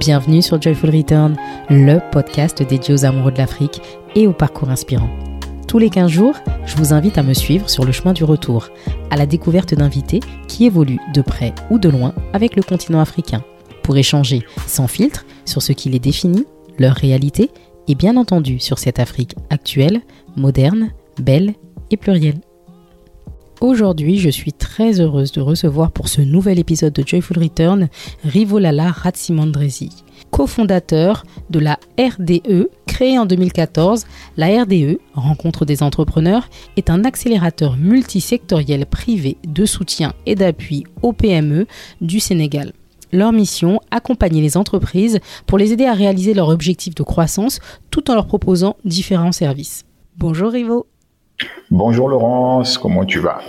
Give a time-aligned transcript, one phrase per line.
[0.00, 1.36] Bienvenue sur Joyful Return,
[1.68, 3.82] le podcast dédié aux amoureux de l'Afrique
[4.14, 5.10] et au parcours inspirant.
[5.68, 8.70] Tous les 15 jours, je vous invite à me suivre sur le chemin du retour,
[9.10, 13.44] à la découverte d'invités qui évoluent de près ou de loin avec le continent africain,
[13.82, 16.46] pour échanger sans filtre sur ce qui les définit,
[16.78, 17.50] leur réalité
[17.86, 20.00] et bien entendu sur cette Afrique actuelle,
[20.34, 21.52] moderne, belle
[21.90, 22.40] et plurielle.
[23.60, 27.90] Aujourd'hui, je suis très heureuse de recevoir pour ce nouvel épisode de Joyful Return
[28.24, 29.90] Rivolala Ratsimandresi,
[30.30, 34.06] cofondateur de la RDE, créée en 2014.
[34.38, 36.48] La RDE, Rencontre des entrepreneurs,
[36.78, 41.66] est un accélérateur multisectoriel privé de soutien et d'appui aux PME
[42.00, 42.72] du Sénégal.
[43.12, 47.58] Leur mission, accompagner les entreprises pour les aider à réaliser leurs objectifs de croissance
[47.90, 49.84] tout en leur proposant différents services.
[50.16, 50.86] Bonjour Rivo.
[51.70, 53.40] Bonjour Laurence, comment tu vas?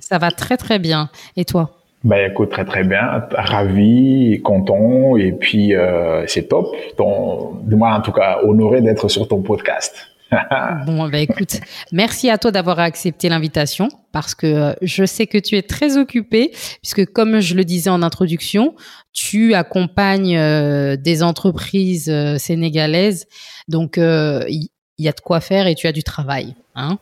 [0.00, 1.10] Ça va très très bien.
[1.36, 1.76] Et toi?
[2.04, 6.72] Ben écoute, très très bien, ravi, content, et puis euh, c'est top.
[6.96, 10.06] Ton, moi en tout cas, honoré d'être sur ton podcast.
[10.86, 15.38] bon, ben écoute, merci à toi d'avoir accepté l'invitation parce que euh, je sais que
[15.38, 18.76] tu es très occupé puisque comme je le disais en introduction,
[19.12, 23.26] tu accompagnes euh, des entreprises sénégalaises,
[23.66, 26.54] donc il y, a de quoi faire et tu as du travail.
[26.76, 26.98] Hein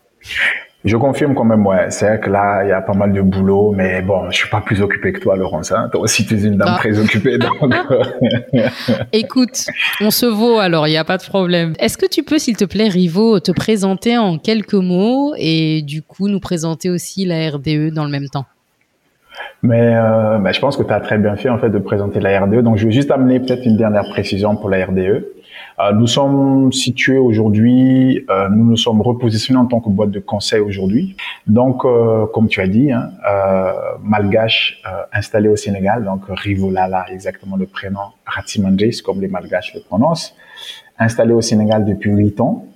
[0.84, 1.90] je confirme quand même, ouais.
[1.90, 4.50] C'est vrai que là, il y a pas mal de boulot, mais bon, je suis
[4.50, 5.72] pas plus occupé que toi, Laurence.
[5.72, 5.88] Hein.
[5.90, 6.78] Toi aussi, tu es une dame ah.
[6.78, 7.38] très occupée.
[9.12, 9.66] Écoute,
[10.02, 11.72] on se vaut alors, il n'y a pas de problème.
[11.78, 16.02] Est-ce que tu peux, s'il te plaît, Rivo, te présenter en quelques mots et du
[16.02, 18.44] coup nous présenter aussi la RDE dans le même temps?
[19.62, 22.20] Mais euh, bah, je pense que tu as très bien fait en fait de présenter
[22.20, 22.60] la RDE.
[22.60, 25.24] Donc je vais juste amener peut-être une dernière précision pour la RDE.
[25.80, 30.20] Euh, nous sommes situés aujourd'hui, euh, nous nous sommes repositionnés en tant que boîte de
[30.20, 31.16] conseil aujourd'hui.
[31.46, 33.10] Donc, euh, comme tu as dit, hein,
[34.02, 34.80] malgache
[35.12, 40.34] installé au Sénégal, donc Rivolala, exactement le prénom, Ratsimandris, comme les malgaches le prononcent,
[40.98, 42.66] installé au Sénégal depuis huit ans.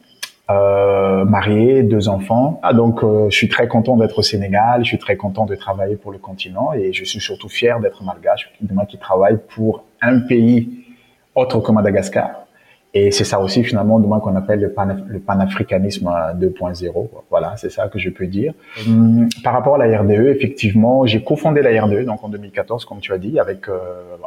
[0.50, 2.58] Euh, marié, deux enfants.
[2.62, 5.96] Ah, donc, je suis très content d'être au Sénégal, je suis très content de travailler
[5.96, 9.84] pour le continent et je suis surtout fier d'être malgache, de moi qui travaille pour
[10.00, 10.86] un pays
[11.34, 12.47] autre que Madagascar.
[12.94, 14.74] Et c'est ça aussi finalement moi qu'on appelle le,
[15.08, 17.08] le panafricanisme 2.0.
[17.28, 18.54] Voilà, c'est ça que je peux dire.
[18.86, 23.00] Hum, par rapport à la RDE, effectivement, j'ai cofondé la RDE donc en 2014, comme
[23.00, 23.78] tu as dit, avec euh,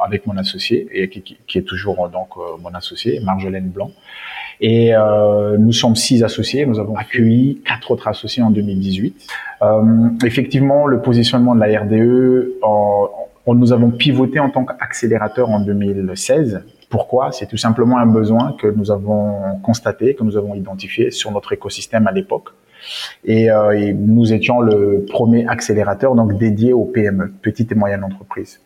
[0.02, 3.90] avec mon associé et qui, qui, est toujours donc euh, mon associé, Marjolaine Blanc.
[4.60, 6.64] Et euh, nous sommes six associés.
[6.64, 9.28] Nous avons accueilli quatre autres associés en 2018.
[9.62, 15.58] Euh, effectivement, le positionnement de la RDE, on, nous avons pivoté en tant qu'accélérateur en
[15.58, 16.62] 2016
[16.92, 21.32] pourquoi C'est tout simplement un besoin que nous avons constaté, que nous avons identifié sur
[21.32, 22.50] notre écosystème à l'époque.
[23.24, 28.60] Et, euh, nous étions le premier accélérateur donc dédié aux PME, petites et moyennes entreprises.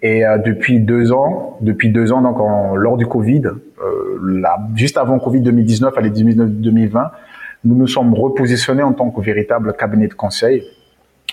[0.00, 2.38] Et euh, depuis deux ans, depuis deux ans donc
[2.76, 4.46] lors du Covid, euh,
[4.76, 7.10] juste avant Covid 2019, à 2019-2020,
[7.64, 10.62] nous nous sommes repositionnés en tant que véritable cabinet de conseil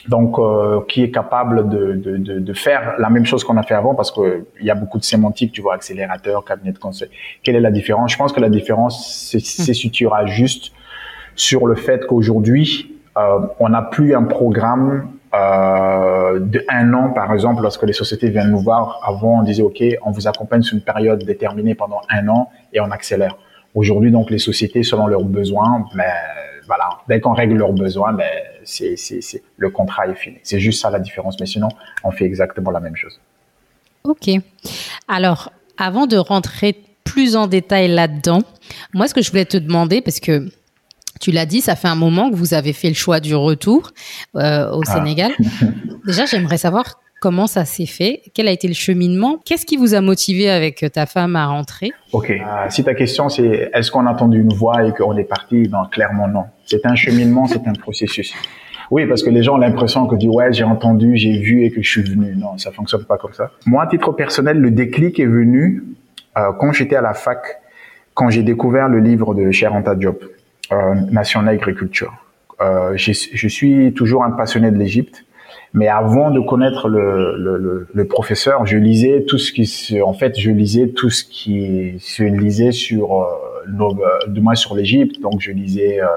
[0.07, 3.63] donc euh, qui est capable de, de, de, de, faire la même chose qu'on a
[3.63, 6.79] fait avant parce que il y a beaucoup de sémantique, tu vois, accélérateur, cabinet de
[6.79, 7.09] conseil.
[7.44, 8.12] Quelle est la différence?
[8.12, 10.72] Je pense que la différence se situera juste
[11.35, 17.34] sur le fait qu'aujourd'hui, euh, on n'a plus un programme euh, de un an, par
[17.34, 19.01] exemple, lorsque les sociétés viennent nous voir.
[19.06, 22.79] Avant, on disait, OK, on vous accompagne sur une période déterminée pendant un an et
[22.79, 23.38] on accélère.
[23.75, 26.06] Aujourd'hui, donc, les sociétés, selon leurs besoins, mais
[26.66, 28.25] voilà, dès qu'on règle leurs besoins, ben,
[28.67, 30.38] c'est, c'est, le contrat est fini.
[30.44, 31.69] C'est juste ça la différence, mais sinon,
[32.03, 33.19] on fait exactement la même chose.
[34.03, 34.29] Ok.
[35.07, 38.44] Alors, avant de rentrer plus en détail là-dedans,
[38.94, 40.50] moi, ce que je voulais te demander, parce que
[41.22, 43.91] tu l'as dit, ça fait un moment que vous avez fait le choix du retour
[44.35, 44.94] euh, au ah.
[44.94, 45.31] Sénégal.
[46.05, 48.22] Déjà, j'aimerais savoir Comment ça s'est fait?
[48.35, 49.39] Quel a été le cheminement?
[49.44, 51.91] Qu'est-ce qui vous a motivé avec ta femme à rentrer?
[52.11, 52.29] Ok.
[52.29, 55.67] Euh, si ta question c'est est-ce qu'on a entendu une voix et qu'on est parti?
[55.69, 56.44] Non, clairement non.
[56.66, 58.33] C'est un cheminement, c'est un processus.
[58.91, 61.72] Oui, parce que les gens ont l'impression que dit ouais j'ai entendu, j'ai vu et
[61.72, 62.35] que je suis venu.
[62.35, 63.52] Non, ça fonctionne pas comme ça.
[63.66, 65.84] Moi, à titre personnel, le déclic est venu
[66.37, 67.61] euh, quand j'étais à la fac,
[68.14, 70.23] quand j'ai découvert le livre de Cher Anta Diop,
[70.72, 72.14] euh, Nation l'agriculture.
[72.61, 75.25] Euh, je suis toujours un passionné de l'Égypte
[75.73, 80.14] mais avant de connaître le, le, le, professeur, je lisais tout ce qui se, en
[80.14, 85.22] fait, je lisais tout ce qui se lisait sur, euh, moins sur l'Égypte.
[85.22, 86.08] Donc, je lisais euh,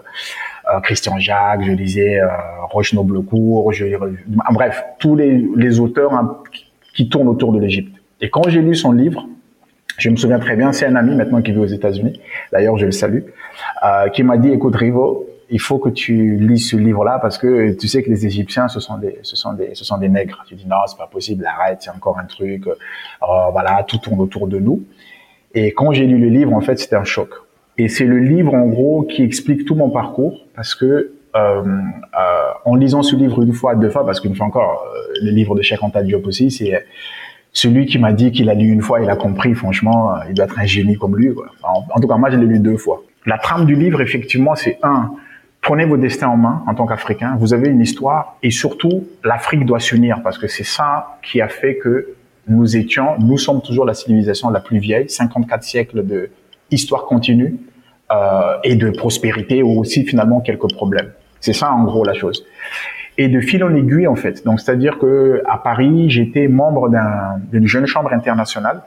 [0.73, 2.29] euh, Christian Jacques, je lisais euh,
[2.71, 3.87] Roche Noblecourt, je,
[4.53, 6.39] bref, tous les, les auteurs hein,
[6.95, 7.97] qui tournent autour de l'Égypte.
[8.21, 9.27] Et quand j'ai lu son livre,
[9.99, 12.21] je me souviens très bien, c'est un ami maintenant qui vit aux États-Unis,
[12.53, 13.23] d'ailleurs je le salue,
[13.85, 17.73] euh, qui m'a dit, écoute Rivo, il faut que tu lises ce livre-là parce que
[17.73, 20.45] tu sais que les Égyptiens, ce sont des, ce sont des, ce sont des nègres.
[20.47, 22.67] Tu dis non, c'est pas possible, arrête, c'est encore un truc.
[22.67, 22.77] Euh,
[23.53, 24.85] voilà, tout tourne autour de nous.
[25.55, 27.31] Et quand j'ai lu le livre, en fait, c'était un choc.
[27.79, 32.51] Et c'est le livre, en gros, qui explique tout mon parcours parce que euh, euh,
[32.65, 35.55] en lisant ce livre une fois, deux fois, parce qu'une fois encore, euh, le livre
[35.55, 36.85] de Cheikh Anta aussi, c'est
[37.53, 40.47] celui qui m'a dit qu'il a lu une fois, il a compris, franchement, il doit
[40.47, 41.33] être un génie comme lui.
[41.35, 41.47] Quoi.
[41.63, 43.03] En, en, tout cas, moi, je l'ai lu deux fois.
[43.27, 45.11] La trame du livre, effectivement, c'est un,
[45.63, 47.37] prenez vos destins en main en tant qu'Africain.
[47.39, 51.49] Vous avez une histoire et surtout, l'Afrique doit s'unir parce que c'est ça qui a
[51.49, 52.15] fait que
[52.49, 56.31] nous étions, nous sommes toujours la civilisation la plus vieille, 54 siècles de
[56.71, 57.57] histoire continue
[58.11, 61.13] euh, et de prospérité ou aussi finalement quelques problèmes.
[61.41, 62.45] C'est ça en gros la chose.
[63.19, 64.45] Et de fil en aiguille en fait.
[64.45, 66.91] Donc c'est-à-dire que à Paris, j'étais membre
[67.53, 68.83] d'une jeune chambre internationale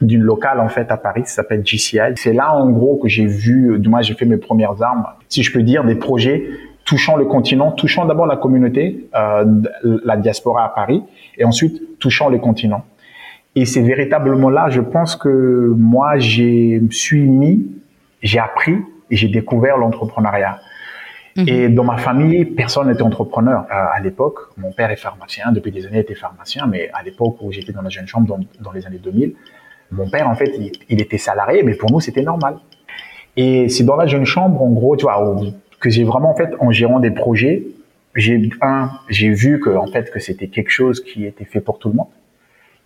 [0.00, 2.16] d'une locale en fait à Paris, ça s'appelle GCI.
[2.16, 5.42] C'est là en gros que j'ai vu, du moins j'ai fait mes premières armes, si
[5.42, 6.48] je peux dire, des projets
[6.84, 9.44] touchant le continent, touchant d'abord la communauté, euh,
[10.04, 11.02] la diaspora à Paris,
[11.38, 12.84] et ensuite touchant le continent.
[13.56, 17.66] Et c'est véritablement là, je pense que moi, j'ai suis mis,
[18.22, 18.76] j'ai appris
[19.10, 20.58] et j'ai découvert l'entrepreneuriat.
[21.36, 21.48] Mhm.
[21.48, 24.38] Et dans ma famille, personne n'était entrepreneur euh, à l'époque.
[24.56, 27.72] Mon père est pharmacien, depuis des années il était pharmacien, mais à l'époque où j'étais
[27.72, 29.34] dans la jeune chambre, dans, dans, les années 2000,
[29.94, 32.56] mon père, en fait, il, il était salarié, mais pour nous, c'était normal.
[33.36, 35.36] Et c'est dans la jeune chambre, en gros, tu vois,
[35.80, 37.62] que j'ai vraiment, en fait, en gérant des projets,
[38.14, 41.78] j'ai, un, j'ai vu que, en fait, que c'était quelque chose qui était fait pour
[41.78, 42.08] tout le monde.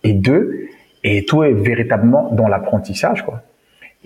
[0.03, 0.67] Et deux,
[1.03, 3.41] et tout est véritablement dans l'apprentissage, quoi.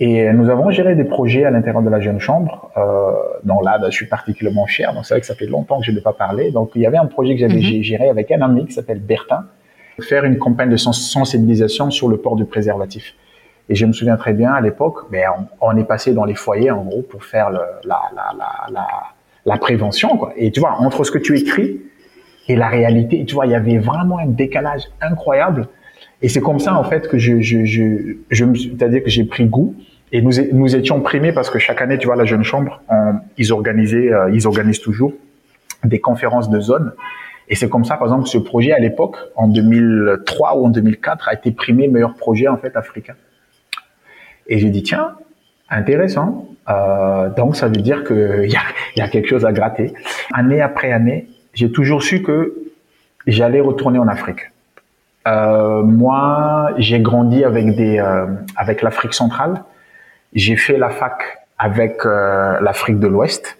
[0.00, 2.72] Et nous avons géré des projets à l'intérieur de la jeune chambre.
[2.76, 3.12] Euh,
[3.44, 4.92] dont là, je suis particulièrement cher.
[4.94, 6.50] Donc c'est vrai que ça fait longtemps que je n'ai pas parlé.
[6.50, 7.82] Donc il y avait un projet que j'avais mhm.
[7.82, 9.44] géré avec un ami qui s'appelle Bertin,
[10.00, 13.14] faire une campagne de sensibilisation sur le port du préservatif.
[13.68, 15.24] Et je me souviens très bien à l'époque, mais
[15.60, 18.86] on, est passé dans les foyers en gros pour faire le, la, la, la, la,
[19.46, 20.16] la prévention.
[20.16, 20.32] Quoi.
[20.36, 21.80] Et tu vois, entre ce que tu écris
[22.48, 25.68] et la réalité, tu vois, il y avait vraiment un décalage incroyable.
[26.20, 29.46] Et c'est comme ça en fait que je, je, je, je c'est-à-dire que j'ai pris
[29.46, 29.74] goût.
[30.12, 32.82] Et nous, nous étions primés parce que chaque année, tu vois, la jeune chambre,
[33.36, 35.12] ils organisaient, euh, ils organisent toujours
[35.82, 36.92] des conférences de zone.
[37.48, 41.28] Et c'est comme ça, par exemple, ce projet à l'époque, en 2003 ou en 2004,
[41.28, 43.14] a été primé meilleur projet en fait africain.
[44.46, 45.14] Et j'ai dit tiens,
[45.68, 46.48] intéressant.
[46.68, 48.16] Euh, donc ça veut dire qu'il
[48.50, 48.62] y a,
[48.96, 49.92] y a quelque chose à gratter.
[50.32, 52.54] Année après année, j'ai toujours su que
[53.26, 54.50] j'allais retourner en Afrique.
[55.26, 58.26] Euh, moi, j'ai grandi avec des, euh,
[58.56, 59.64] avec l'Afrique centrale.
[60.34, 61.22] J'ai fait la fac
[61.58, 63.58] avec euh, l'Afrique de l'Ouest.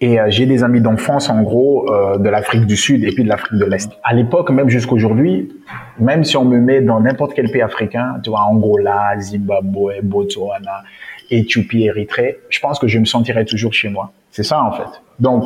[0.00, 3.24] Et euh, j'ai des amis d'enfance, en gros, euh, de l'Afrique du Sud et puis
[3.24, 3.90] de l'Afrique de l'Est.
[4.02, 5.52] À l'époque, même jusqu'aujourd'hui,
[5.98, 10.82] même si on me met dans n'importe quel pays africain, tu vois, Angola, Zimbabwe, Botswana,
[11.30, 14.12] Éthiopie, Érythrée, je pense que je me sentirais toujours chez moi.
[14.30, 15.00] C'est ça, en fait.
[15.20, 15.44] Donc,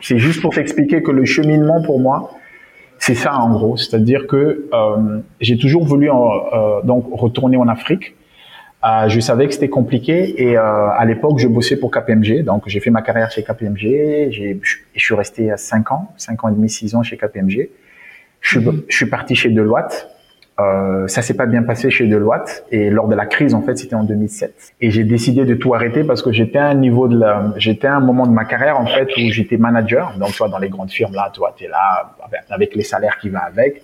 [0.00, 2.32] c'est juste pour t'expliquer que le cheminement, pour moi,
[2.98, 3.76] c'est ça, en gros.
[3.76, 8.14] C'est-à-dire que euh, j'ai toujours voulu euh, donc retourner en Afrique
[8.84, 12.42] euh, je savais que c'était compliqué et euh, à l'époque, je bossais pour KPMG.
[12.44, 14.30] Donc, j'ai fait ma carrière chez KPMG.
[14.30, 17.70] J'ai, je suis resté à 5 ans, 5 ans et demi, 6 ans chez KPMG.
[18.40, 18.82] Je suis, mhm.
[18.88, 20.08] je suis parti chez Deloitte.
[20.60, 23.76] Euh, ça s'est pas bien passé chez Deloitte et lors de la crise en fait
[23.76, 27.08] c'était en 2007 et j'ai décidé de tout arrêter parce que j'étais à un niveau
[27.08, 30.32] de la j'étais à un moment de ma carrière en fait où j'étais manager donc
[30.36, 32.14] toi dans les grandes firmes là toi tu es là
[32.50, 33.82] avec les salaires qui va avec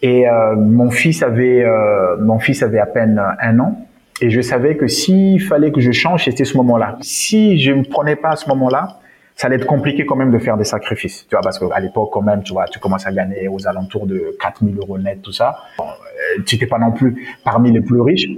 [0.00, 3.86] et euh, mon fils avait euh, mon fils avait à peine un an
[4.22, 6.96] et je savais que s'il fallait que je change, c'était ce moment-là.
[7.00, 9.00] Si je ne prenais pas à ce moment-là,
[9.34, 11.26] ça allait être compliqué quand même de faire des sacrifices.
[11.28, 14.06] Tu vois, parce qu'à l'époque, quand même, tu vois, tu commences à gagner aux alentours
[14.06, 15.56] de 4000 euros net, tout ça.
[15.80, 18.28] Euh, tu n'étais pas non plus parmi les plus riches.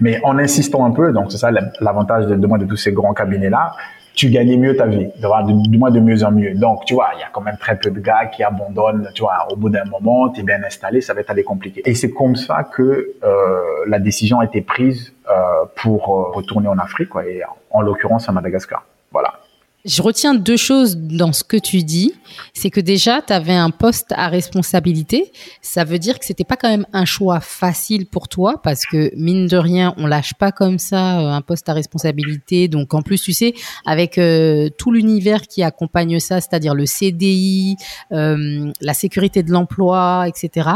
[0.00, 3.14] Mais en insistant un peu, donc c'est ça l'avantage de, de, de tous ces grands
[3.14, 3.72] cabinets-là,
[4.14, 6.54] tu gagnais mieux ta vie, du moins de mieux en mieux.
[6.54, 9.22] Donc, tu vois, il y a quand même très peu de gars qui abandonnent, tu
[9.22, 11.82] vois, au bout d'un moment, tu es bien installé, ça va être aller compliqué.
[11.84, 16.68] Et c'est comme ça que euh, la décision a été prise euh, pour euh, retourner
[16.68, 18.84] en Afrique, quoi, et en l'occurrence à Madagascar.
[19.12, 19.40] Voilà.
[19.86, 22.12] Je retiens deux choses dans ce que tu dis.
[22.52, 25.32] C'est que déjà, tu avais un poste à responsabilité.
[25.62, 29.10] Ça veut dire que c'était pas quand même un choix facile pour toi parce que
[29.16, 32.68] mine de rien, on lâche pas comme ça euh, un poste à responsabilité.
[32.68, 33.54] Donc en plus, tu sais,
[33.86, 37.76] avec euh, tout l'univers qui accompagne ça, c'est-à-dire le CDI,
[38.12, 40.68] euh, la sécurité de l'emploi, etc.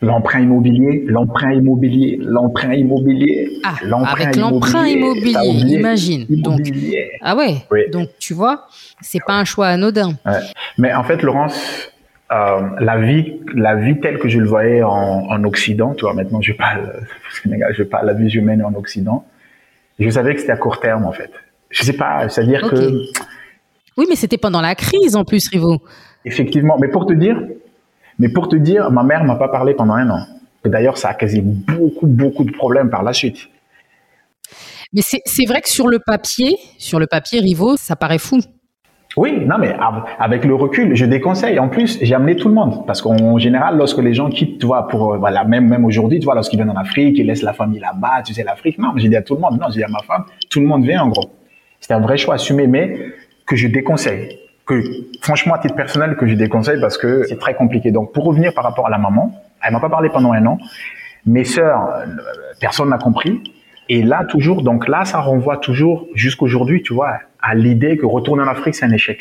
[0.00, 3.50] L'emprunt immobilier, l'emprunt immobilier, l'emprunt immobilier.
[3.64, 3.74] Ah,
[4.12, 6.24] avec l'emprunt immobilier, imagine.
[6.28, 6.60] Donc,
[7.20, 7.66] ah ouais.
[7.90, 8.68] Donc tu vois,
[9.00, 10.12] c'est pas un choix anodin.
[10.24, 10.38] Ouais.
[10.78, 11.90] Mais en fait, Laurence,
[12.30, 14.90] euh, la vie, la vie telle que je le voyais en,
[15.28, 16.92] en Occident, tu vois, maintenant je parle
[17.42, 19.24] Sénégal, je parle la vie humaine en Occident.
[19.98, 21.32] Je savais que c'était à court terme en fait.
[21.70, 23.02] Je sais pas, c'est-à-dire que
[23.96, 25.82] Oui, mais c'était pendant la crise en plus, Rivo.
[26.24, 27.42] Effectivement, mais pour te dire,
[28.18, 30.26] mais pour te dire, ma mère m'a pas parlé pendant un an.
[30.64, 33.48] D'ailleurs, ça a causé beaucoup, beaucoup de problèmes par la suite.
[34.92, 38.40] Mais c'est vrai que sur le papier, sur le papier, Rivo, ça paraît fou.
[39.16, 39.74] Oui, non, mais
[40.18, 41.58] avec le recul, je déconseille.
[41.58, 44.66] En plus, j'ai amené tout le monde parce qu'en général, lorsque les gens quittent, tu
[44.66, 47.42] vois, pour euh, voilà, même même aujourd'hui, tu vois, lorsqu'ils viennent en Afrique, ils laissent
[47.42, 48.78] la famille là-bas, tu sais, l'Afrique.
[48.78, 49.58] Non, j'ai dit à tout le monde.
[49.60, 51.30] Non, j'ai dit à ma femme, tout le monde vient en gros.
[51.80, 53.12] C'était un vrai choix assumé, mais
[53.46, 54.38] que je déconseille.
[54.68, 54.82] Que
[55.22, 57.90] franchement, à titre personnel, que je déconseille parce que c'est très compliqué.
[57.90, 59.32] Donc, pour revenir par rapport à la maman,
[59.64, 60.58] elle m'a pas parlé pendant un an.
[61.26, 62.04] Mes sœurs, euh,
[62.60, 63.42] personne n'a compris.
[63.88, 68.42] Et là, toujours, donc là, ça renvoie toujours jusqu'aujourd'hui, tu vois, à l'idée que retourner
[68.42, 69.18] en Afrique, c'est un échec.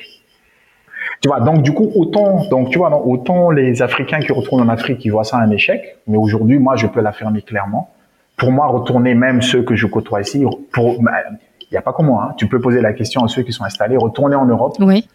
[1.21, 4.69] Tu vois, donc du coup, autant, donc tu vois, autant les Africains qui retournent en
[4.69, 7.93] Afrique, ils voient ça un échec, mais aujourd'hui, moi, je peux l'affirmer clairement.
[8.35, 11.13] Pour moi, retourner même ceux que je côtoie ici, pour, bah,
[11.61, 12.33] il n'y a pas comment, hein.
[12.37, 14.75] Tu peux poser la question à ceux qui sont installés, retourner en Europe.
[14.79, 15.07] Oui.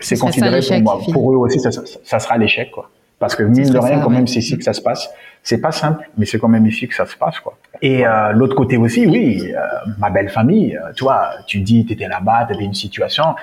[0.00, 2.90] C'est considéré pour moi, pour eux aussi, ça, ça sera l'échec, quoi.
[3.20, 5.10] Parce que mine de rien, quand même, c'est ici que ça se passe.
[5.42, 7.56] C'est pas simple, mais c'est quand même ici que ça se passe, quoi.
[7.82, 9.60] Et euh, l'autre côté aussi, oui, euh,
[9.98, 13.34] ma belle famille, euh, tu vois, tu dis, tu étais là-bas, tu avais une situation.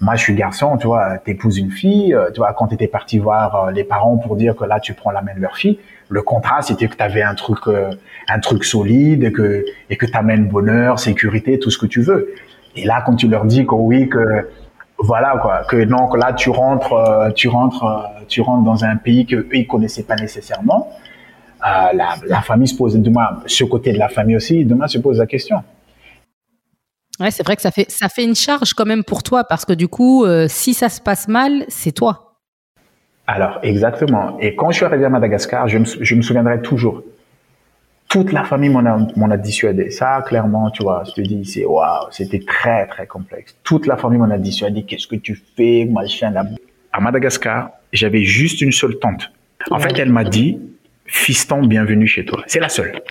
[0.00, 2.88] Moi, je suis garçon, tu vois, t'épouses une fille, euh, tu vois, quand tu étais
[2.88, 5.78] parti voir les parents pour dire que là, tu prends la main de leur fille,
[6.08, 7.58] le contrat, c'était que tu avais un truc,
[8.28, 12.32] un truc solide et que et que t'amènes bonheur, sécurité, tout ce que tu veux.
[12.74, 14.48] Et là, quand tu leur dis que oui, que
[14.98, 16.94] voilà quoi, que que là tu rentres,
[17.34, 17.84] tu rentres
[18.28, 20.88] tu rentres dans un pays que eux ils connaissaient pas nécessairement,
[21.64, 24.98] euh, la, la, famille se pose demain, ce côté de la famille aussi, demain se
[24.98, 25.62] pose la question.
[27.18, 29.64] Ouais, c'est vrai que ça fait ça fait une charge quand même pour toi parce
[29.64, 32.34] que du coup, euh, si ça se passe mal, c'est toi.
[33.26, 34.38] Alors exactement.
[34.38, 37.02] Et quand je suis arrivé à Madagascar, je me, je me souviendrai toujours.
[38.16, 39.90] Toute la famille m'en a, dissuadé.
[39.90, 43.54] Ça, clairement, tu vois, je te dis, c'est waouh, c'était très très complexe.
[43.62, 44.84] Toute la famille m'en a dissuadé.
[44.84, 46.46] Qu'est-ce que tu fais, machin là?
[46.94, 49.30] À Madagascar, j'avais juste une seule tante.
[49.70, 50.58] En fait, elle m'a dit,
[51.04, 52.42] fiston, bienvenue chez toi.
[52.46, 53.02] C'est la seule.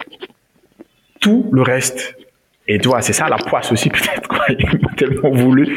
[1.19, 2.15] Tout le reste,
[2.67, 4.45] et toi, c'est ça la poisse aussi peut-être, quoi.
[4.49, 5.67] Ils tellement voulu.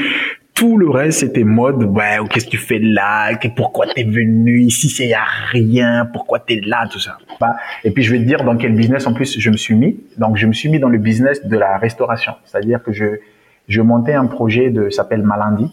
[0.58, 3.30] Tout le reste, c'était mode, ouais, qu'est-ce que tu fais là?
[3.54, 4.88] Pourquoi t'es venu ici?
[4.88, 5.22] C'est à
[5.52, 6.04] rien.
[6.12, 6.88] Pourquoi t'es là?
[6.90, 7.16] Tout ça.
[7.40, 9.76] Bah, et puis, je vais te dire dans quel business, en plus, je me suis
[9.76, 10.00] mis.
[10.16, 12.34] Donc, je me suis mis dans le business de la restauration.
[12.44, 13.06] C'est-à-dire que je,
[13.68, 15.70] je montais un projet de, s'appelle Malandi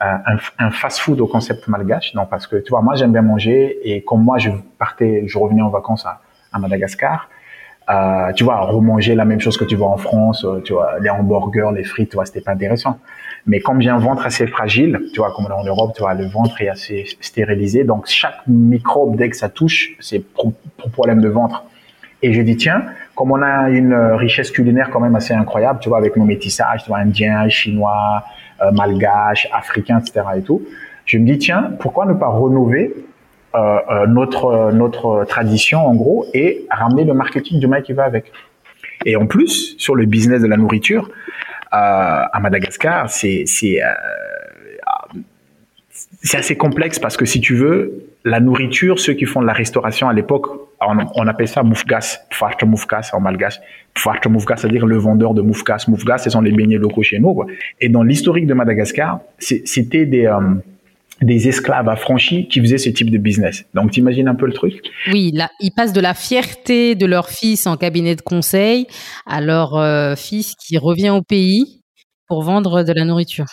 [0.00, 2.14] un, un fast-food au concept malgache.
[2.14, 5.38] Non, parce que tu vois, moi j'aime bien manger et comme moi je partais, je
[5.38, 6.20] revenais en vacances à,
[6.52, 7.28] à Madagascar.
[7.90, 10.98] Euh, tu vois, remanger la même chose que tu vois en France, euh, tu vois,
[11.00, 12.98] les hamburgers, les frites, tu vois, c'était pas intéressant.
[13.46, 16.24] Mais comme j'ai un ventre assez fragile, tu vois, comme en Europe, tu vois, le
[16.26, 20.54] ventre est assez stérilisé, donc chaque microbe dès que ça touche, c'est pour,
[20.92, 21.64] problème de ventre.
[22.22, 25.90] Et je dis tiens, comme on a une richesse culinaire quand même assez incroyable, tu
[25.90, 28.24] vois, avec nos métissages, tu vois, indien, chinois,
[28.62, 30.24] euh, malgache, africain, etc.
[30.36, 30.62] et tout.
[31.04, 33.13] Je me dis tiens, pourquoi ne pas renouveler euh, euh,
[34.08, 38.32] notre notre tradition en gros et ramener le marketing du qui va avec.
[39.06, 41.10] Et en plus, sur le business de la nourriture,
[41.70, 43.80] à Madagascar, c'est c'est
[46.22, 49.52] c'est assez complexe parce que si tu veux, la nourriture, ceux qui font de la
[49.52, 50.46] restauration à l'époque,
[50.80, 53.60] on, appelle ça moufgas, pfartre moufgas en malgache.
[53.94, 55.84] Pfartre moufgas, c'est-à-dire le vendeur de moufgas.
[55.88, 57.44] Moufgas, ce sont les beignets locaux chez nous.
[57.80, 60.40] Et dans l'historique de Madagascar, c'était des euh,
[61.22, 63.64] des esclaves affranchis qui faisaient ce type de business.
[63.74, 64.82] Donc, t'imagines un peu le truc?
[65.12, 68.86] Oui, là, ils passent de la fierté de leur fils en cabinet de conseil
[69.26, 71.80] à leur euh, fils qui revient au pays
[72.26, 73.46] pour vendre de la nourriture.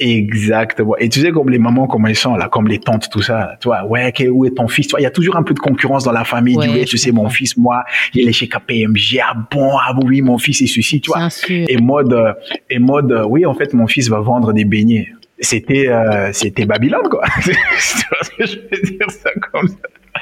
[0.00, 0.96] Exactement.
[0.96, 3.56] Et tu sais, comme les mamans, comment elles sont, là, comme les tantes, tout ça.
[3.60, 4.88] Toi, ouais, où est ton fils?
[4.88, 6.56] Toi, il y a toujours un peu de concurrence dans la famille.
[6.56, 9.20] Ouais, tu sais, mon fils, moi, il est chez KPMG.
[9.22, 11.28] Ah bon, ah oui, mon fils est ceci, tu vois.
[11.48, 12.34] Et mode,
[12.70, 15.08] et mode, oui, en fait, mon fils va vendre des beignets.
[15.40, 17.22] C'était, euh, c'était Babylone, quoi.
[18.38, 20.20] je veux dire ça comme ça.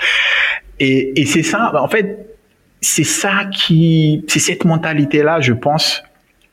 [0.79, 2.39] Et, et c'est ça, en fait,
[2.81, 6.03] c'est ça qui, c'est cette mentalité-là, je pense,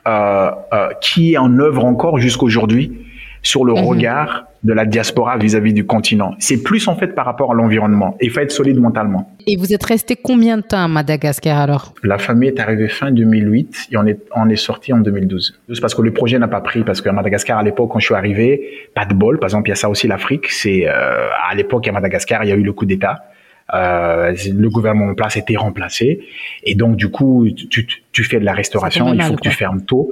[0.08, 3.06] euh, euh, qui est en œuvre encore jusqu'aujourd'hui
[3.42, 3.80] sur le mhm.
[3.80, 6.34] regard de la diaspora vis-à-vis du continent.
[6.40, 8.18] C'est plus en fait par rapport à l'environnement.
[8.20, 9.32] Il faut être solide mentalement.
[9.46, 11.94] Et vous êtes resté combien de temps à Madagascar alors?
[12.04, 15.60] La famille est arrivée fin 2008 et on est, on est sorti en 2012.
[15.72, 18.06] C'est parce que le projet n'a pas pris, parce qu'à Madagascar, à l'époque, quand je
[18.06, 19.38] suis arrivé, pas de bol.
[19.38, 20.50] Par exemple, il y a ça aussi l'Afrique.
[20.50, 23.26] C'est euh, à l'époque à Madagascar, il y a eu le coup d'État.
[23.74, 26.20] Euh, le gouvernement en place était remplacé
[26.64, 29.82] et donc du coup tu, tu fais de la restauration, il faut que tu fermes
[29.82, 30.12] tôt,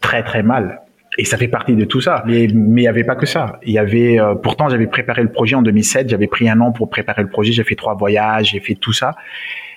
[0.00, 0.80] très très mal
[1.16, 2.22] et ça fait partie de tout ça.
[2.26, 3.58] Mais mais il y avait pas que ça.
[3.64, 6.08] Il y avait euh, pourtant j'avais préparé le projet en 2007.
[6.08, 7.52] J'avais pris un an pour préparer le projet.
[7.52, 9.12] J'ai fait trois voyages, j'ai fait tout ça.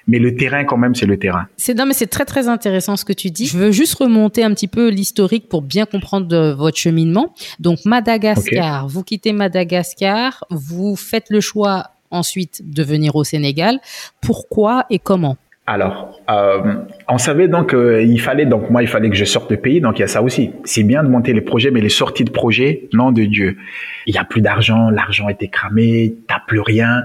[0.07, 1.47] mais le terrain quand même c'est le terrain.
[1.57, 3.45] C'est non mais c'est très très intéressant ce que tu dis.
[3.45, 7.33] Je veux juste remonter un petit peu l'historique pour bien comprendre euh, votre cheminement.
[7.59, 13.79] Donc Madagascar, vous quittez Madagascar, vous faites le choix ensuite de venir au Sénégal.
[14.21, 15.37] Pourquoi et comment?
[15.69, 16.75] Alors, euh,
[17.09, 19.99] on savait donc qu'il fallait donc moi il fallait que je sorte de pays donc
[19.99, 20.51] il y a ça aussi.
[20.63, 23.57] C'est bien de monter les projets mais les sorties de projets, nom de Dieu.
[24.05, 27.03] Il y a plus d'argent, l'argent était cramé, t'as plus rien,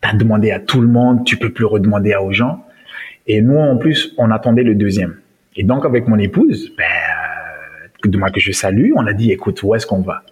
[0.00, 2.64] t'as demandé à tout le monde, tu peux plus redemander aux gens.
[3.26, 5.16] Et nous en plus on attendait le deuxième.
[5.54, 9.32] Et donc avec mon épouse, ben, euh, de moi que je salue, on a dit
[9.32, 10.22] écoute où est-ce qu'on va?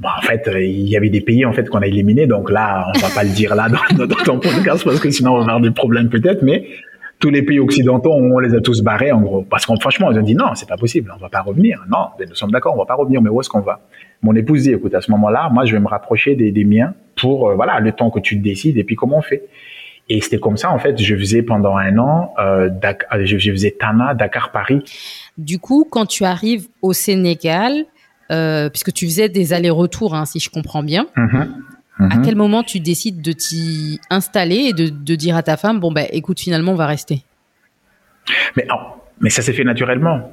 [0.00, 2.50] Bon, en fait, euh, il y avait des pays en fait qu'on a éliminés, donc
[2.50, 5.38] là, on va pas le dire là dans, dans ton podcast parce que sinon on
[5.38, 6.42] va avoir des problèmes peut-être.
[6.42, 6.66] Mais
[7.20, 10.18] tous les pays occidentaux, on les a tous barrés en gros, parce qu'on franchement, ils
[10.18, 11.84] ont dit non, c'est pas possible, on va pas revenir.
[11.88, 13.80] Non, nous sommes d'accord, on va pas revenir, mais où est-ce qu'on va?
[14.22, 16.94] Mon épouse dit, écoute, à ce moment-là, moi, je vais me rapprocher des, des miens
[17.16, 19.48] pour euh, voilà le temps que tu décides et puis comment on fait.
[20.08, 23.76] Et c'était comme ça, en fait, je faisais pendant un an, euh, Dakar, je, faisais
[23.78, 24.82] Tana, Dakar, Paris.
[25.38, 27.84] Du coup, quand tu arrives au Sénégal, euh,
[28.70, 31.06] puisque tu faisais des allers-retours, hein, si je comprends bien.
[31.16, 31.48] Mm-hmm.
[31.98, 32.24] À mm-hmm.
[32.24, 35.92] quel moment tu décides de t'y installer et de, de, dire à ta femme, bon,
[35.92, 37.24] ben, écoute, finalement, on va rester?
[38.56, 38.66] Mais,
[39.20, 40.30] mais ça s'est fait naturellement.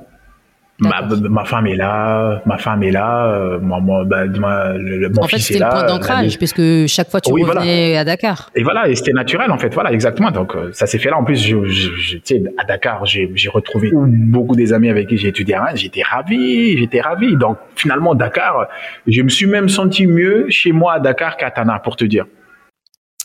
[0.79, 5.24] Ma, ma, femme est là, ma femme est là, euh, moi, moi, bah, le, mon
[5.24, 8.00] en fait, c'était le point d'ancrage, puisque chaque fois tu oui, revenais voilà.
[8.01, 8.51] à Dakar.
[8.55, 10.29] Et voilà, et c'était naturel en fait, voilà, exactement.
[10.29, 11.17] Donc euh, ça s'est fait là.
[11.17, 15.17] En plus, je, je, je sais, à Dakar, j'ai retrouvé beaucoup des amis avec qui
[15.17, 15.79] j'ai étudié à Reims.
[15.79, 17.36] J'étais ravi, j'étais ravi.
[17.38, 18.67] Donc finalement, Dakar,
[19.07, 22.25] je me suis même senti mieux chez moi à Dakar qu'à Tana, pour te dire.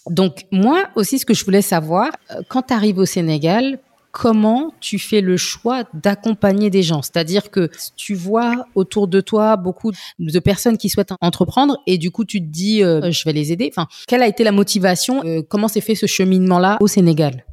[0.09, 3.79] Donc moi aussi, ce que je voulais savoir, euh, quand tu arrives au Sénégal,
[4.13, 7.03] comment tu fais le choix d'accompagner des gens.
[7.03, 12.11] C'est-à-dire que tu vois autour de toi beaucoup de personnes qui souhaitent entreprendre et du
[12.11, 13.71] coup tu te dis euh, je vais les aider.
[13.75, 17.45] Enfin, quelle a été la motivation euh, Comment s'est fait ce cheminement-là au Sénégal?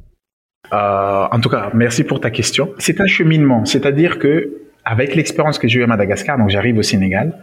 [0.72, 2.72] Euh, En tout cas, merci pour ta question.
[2.78, 4.52] C'est un cheminement, c'est-à-dire que
[4.84, 7.34] avec l'expérience que j'ai eu à Madagascar, donc j'arrive au Sénégal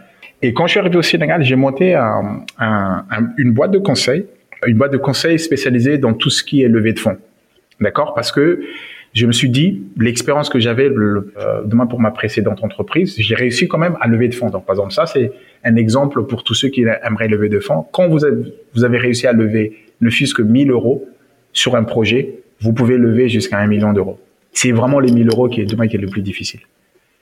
[0.42, 3.78] et quand je suis arrivé au Sénégal, j'ai monté un, un, un, une boîte de
[3.78, 4.26] conseil,
[4.66, 7.18] une boîte de conseil spécialisée dans tout ce qui est levée de fonds.
[7.80, 8.14] D'accord?
[8.14, 8.60] Parce que
[9.14, 11.22] je me suis dit, l'expérience que j'avais euh,
[11.64, 14.50] demain pour ma précédente entreprise, j'ai réussi quand même à lever de fonds.
[14.50, 15.32] Donc, par exemple, ça, c'est
[15.64, 17.86] un exemple pour tous ceux qui aimeraient lever de fonds.
[17.92, 18.42] Quand vous avez,
[18.74, 21.06] vous avez réussi à lever ne fût-ce que 1000 euros
[21.52, 24.18] sur un projet, vous pouvez lever jusqu'à un million d'euros.
[24.52, 26.60] C'est vraiment les 1000 euros qui est demain qui est le plus difficile.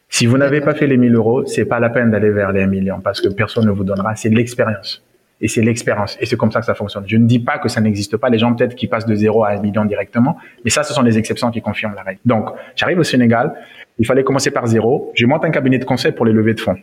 [0.08, 2.62] Si vous n'avez pas fait les 1000 euros, c'est pas la peine d'aller vers les
[2.62, 4.14] 1 million parce que personne ne vous donnera.
[4.14, 5.02] C'est de l'expérience
[5.40, 6.16] et c'est l'expérience.
[6.20, 7.04] Et c'est comme ça que ça fonctionne.
[7.06, 8.30] Je ne dis pas que ça n'existe pas.
[8.30, 11.02] Les gens peut-être qui passent de zéro à un million directement, mais ça, ce sont
[11.02, 12.20] les exceptions qui confirment la règle.
[12.24, 13.52] Donc, j'arrive au Sénégal.
[13.98, 15.12] Il fallait commencer par zéro.
[15.14, 16.76] Je monte un cabinet de conseil pour les levées de fonds.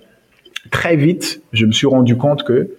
[0.71, 2.69] Très vite, je me suis rendu compte que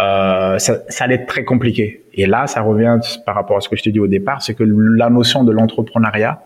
[0.00, 2.02] euh, ça, ça, allait être très compliqué.
[2.12, 4.54] Et là, ça revient par rapport à ce que je t'ai dit au départ, c'est
[4.54, 6.42] que la notion de l'entrepreneuriat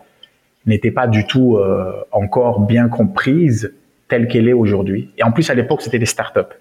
[0.67, 3.73] n'était pas du tout euh, encore bien comprise
[4.07, 5.09] telle qu'elle est aujourd'hui.
[5.17, 6.53] Et en plus, à l'époque, c'était des startups.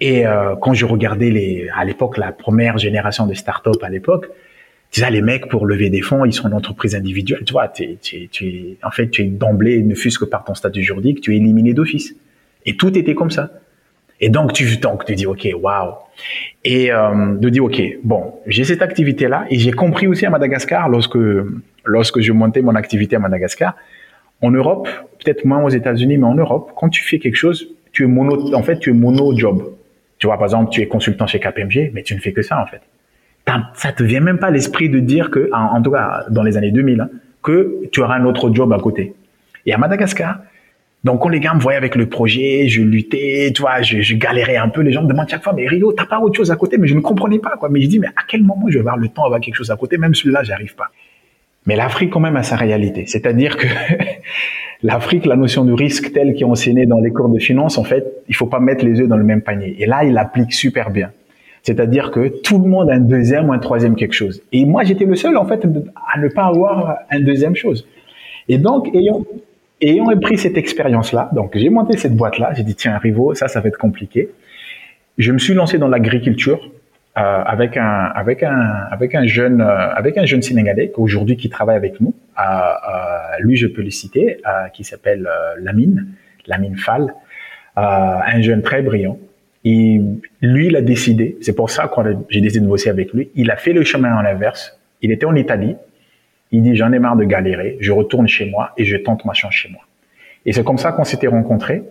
[0.00, 4.28] Et euh, quand je regardais les, à l'époque, la première génération de startups à l'époque,
[4.90, 7.44] tu sais, les mecs pour lever des fonds, ils sont une entreprise individuelle.
[7.44, 10.54] Tu vois, tu, tu, tu, en fait, tu es d'emblée, ne fût-ce que par ton
[10.54, 12.14] statut juridique, tu es éliminé d'office.
[12.64, 13.50] Et tout était comme ça.
[14.20, 15.92] Et donc tu donc tu dis ok, waouh.
[16.64, 20.30] Et euh, de dire ok, bon, j'ai cette activité là et j'ai compris aussi à
[20.30, 21.18] Madagascar lorsque
[21.84, 23.76] lorsque je montais mon activité à Madagascar,
[24.42, 24.88] en Europe,
[25.22, 28.54] peut-être moins aux États-Unis, mais en Europe, quand tu fais quelque chose, tu es mono,
[28.54, 29.72] en fait, tu es mono job.
[30.18, 32.60] Tu vois, par exemple, tu es consultant chez KPMG, mais tu ne fais que ça,
[32.60, 32.82] en fait.
[33.74, 36.70] Ça te vient même pas l'esprit de dire que, en, tout cas, dans les années
[36.70, 37.08] 2000, hein,
[37.42, 39.14] que tu auras un autre job à côté.
[39.64, 40.40] Et à Madagascar,
[41.04, 44.56] donc quand les gars me voyaient avec le projet, je luttais, tu vois, je, galérais
[44.56, 44.82] un peu.
[44.82, 46.76] Les gens me demandent chaque fois, mais Rio, t'as pas autre chose à côté?
[46.76, 47.68] Mais je ne comprenais pas, quoi.
[47.68, 49.70] Mais je dis, mais à quel moment je vais avoir le temps d'avoir quelque chose
[49.70, 49.96] à côté?
[49.96, 50.90] Même celui-là, j'arrive pas.
[51.68, 53.04] Mais l'Afrique, quand même, a sa réalité.
[53.06, 53.66] C'est-à-dire que
[54.82, 57.84] l'Afrique, la notion de risque telle qui est enseignée dans les cours de finance, en
[57.84, 59.76] fait, il faut pas mettre les œufs dans le même panier.
[59.78, 61.12] Et là, il applique super bien.
[61.62, 64.42] C'est-à-dire que tout le monde a un deuxième ou un troisième quelque chose.
[64.50, 65.62] Et moi, j'étais le seul, en fait,
[66.14, 67.86] à ne pas avoir un deuxième chose.
[68.48, 69.26] Et donc, ayant,
[69.82, 73.60] ayant pris cette expérience-là, donc j'ai monté cette boîte-là, j'ai dit, tiens, Rivo, ça, ça
[73.60, 74.30] va être compliqué.
[75.18, 76.70] Je me suis lancé dans l'agriculture
[77.24, 81.76] avec un avec un avec un jeune euh, avec un jeune sénégalais aujourd'hui qui travaille
[81.76, 82.14] avec nous.
[82.38, 82.42] Euh,
[83.40, 84.40] lui, je peux le citer,
[84.72, 85.28] qui s'appelle
[85.60, 86.06] Lamine
[86.46, 87.14] Lamine Fall,
[87.76, 89.18] un jeune très brillant.
[89.64, 90.00] Et
[90.40, 91.36] lui, il a décidé.
[91.40, 93.30] C'est pour ça que j'ai décidé de bosser avec lui.
[93.34, 94.78] Il a fait le chemin en inverse.
[95.02, 95.76] Il était en Italie.
[96.52, 97.76] Il dit j'en ai marre de galérer.
[97.80, 99.82] Je retourne chez moi et je tente ma chance chez moi.
[100.46, 101.82] Et c'est comme ça qu'on s'était rencontrés.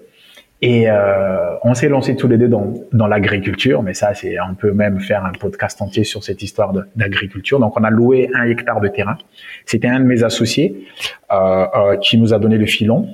[0.61, 4.55] Et euh, on s'est lancé tous les deux dans, dans l'agriculture, mais ça, c'est on
[4.55, 7.59] peut même faire un podcast entier sur cette histoire d'agriculture.
[7.59, 9.17] Donc, on a loué un hectare de terrain.
[9.65, 10.87] C'était un de mes associés
[11.31, 13.07] euh, euh, qui nous a donné le filon,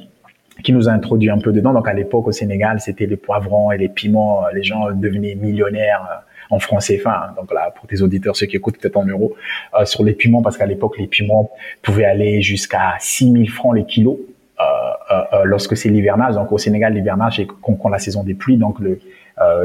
[0.64, 1.74] qui nous a introduit un peu dedans.
[1.74, 4.46] Donc, à l'époque, au Sénégal, c'était les poivrons et les piments.
[4.54, 7.30] Les gens devenaient millionnaires euh, en francs CFA.
[7.30, 7.34] Hein.
[7.36, 9.36] Donc là, pour tes auditeurs, ceux qui écoutent peut-être en euros,
[9.80, 11.52] euh, sur les piments, parce qu'à l'époque, les piments
[11.82, 14.18] pouvaient aller jusqu'à 6000 francs les kilos.
[14.64, 16.36] Euh, euh, euh, lorsque c'est l'hivernage.
[16.36, 19.00] Donc au Sénégal, l'hivernage c'est qu'on la saison des pluies, donc le,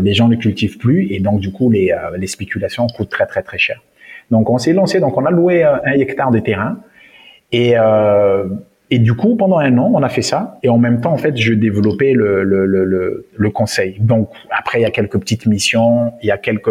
[0.00, 3.42] les gens ne cultivent plus et donc du coup les, les spéculations coûtent très très
[3.42, 3.80] très cher.
[4.30, 6.78] Donc on s'est lancé, donc on a loué un hectare de terrain
[7.52, 7.74] et
[8.90, 10.58] et du coup, pendant un an, on a fait ça.
[10.62, 13.98] Et en même temps, en fait, je développais le, le, le, le, conseil.
[14.00, 16.70] Donc, après, il y a quelques petites missions, il y a quelques,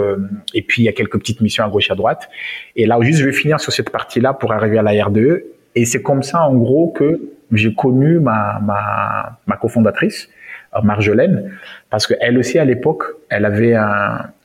[0.56, 2.28] et puis il y a quelques petites missions à gauche, à droite.
[2.76, 5.44] Et là, juste, je vais finir sur cette partie-là pour arriver à la RDE.
[5.76, 10.30] Et c'est comme ça, en gros, que j'ai connu ma, ma, ma cofondatrice,
[10.76, 11.52] euh, Marjolaine,
[11.90, 13.76] parce qu'elle aussi, à l'époque, elle avait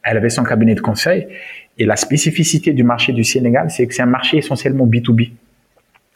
[0.02, 1.28] elle avait son cabinet de conseil.
[1.78, 5.32] Et la spécificité du marché du Sénégal, c'est que c'est un marché essentiellement B2B.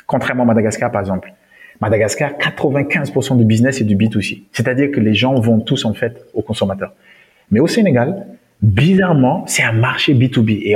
[0.07, 1.33] Contrairement à Madagascar, par exemple.
[1.81, 4.43] Madagascar, 95% du business est du B2C.
[4.53, 6.93] C'est-à-dire que les gens vont tous, en fait, aux consommateurs.
[7.51, 8.27] Mais au Sénégal,
[8.63, 10.63] bizarrement, c'est un marché B2B.
[10.65, 10.75] Et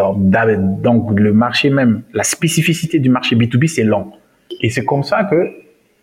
[0.83, 4.13] donc, le marché même, la spécificité du marché B2B, c'est lent.
[4.61, 5.51] Et c'est comme ça que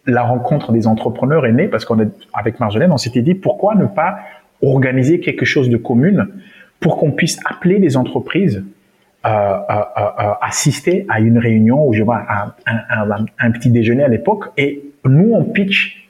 [0.07, 3.75] la rencontre des entrepreneurs est née parce qu'on est avec Marjolaine, on s'était dit pourquoi
[3.75, 4.19] ne pas
[4.61, 6.27] organiser quelque chose de commun
[6.79, 8.63] pour qu'on puisse appeler les entreprises
[9.25, 12.53] euh, euh, euh, assister à une réunion ou je vois un,
[13.39, 14.45] un, petit déjeuner à l'époque.
[14.57, 16.09] Et nous on pitch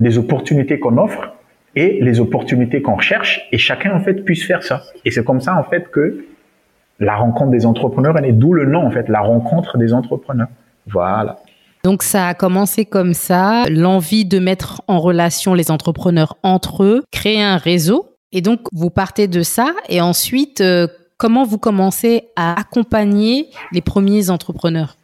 [0.00, 1.32] les opportunités qu'on offre
[1.74, 3.48] et les opportunités qu'on recherche.
[3.52, 4.82] Et chacun en fait puisse faire ça.
[5.04, 6.26] Et c'est comme ça en fait que
[7.00, 8.32] la rencontre des entrepreneurs est née.
[8.32, 10.48] D'où le nom en fait la rencontre des entrepreneurs.
[10.86, 11.38] Voilà
[11.84, 17.02] donc ça a commencé comme ça, l'envie de mettre en relation les entrepreneurs entre eux,
[17.10, 18.14] créer un réseau.
[18.32, 20.86] Et donc vous partez de ça et ensuite, euh,
[21.16, 24.96] comment vous commencez à accompagner les premiers entrepreneurs?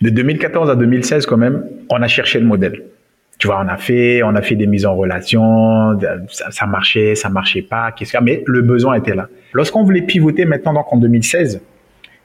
[0.00, 2.84] De 2014 à 2016 quand même, on a cherché le modèle.
[3.38, 7.30] Tu vois, on a fait, on a fait des mises en relation, ça, marchait, ça
[7.30, 9.28] marchait pas, qu'est-ce que, mais le besoin était là.
[9.54, 11.62] Lorsqu'on voulait pivoter maintenant, donc en 2016,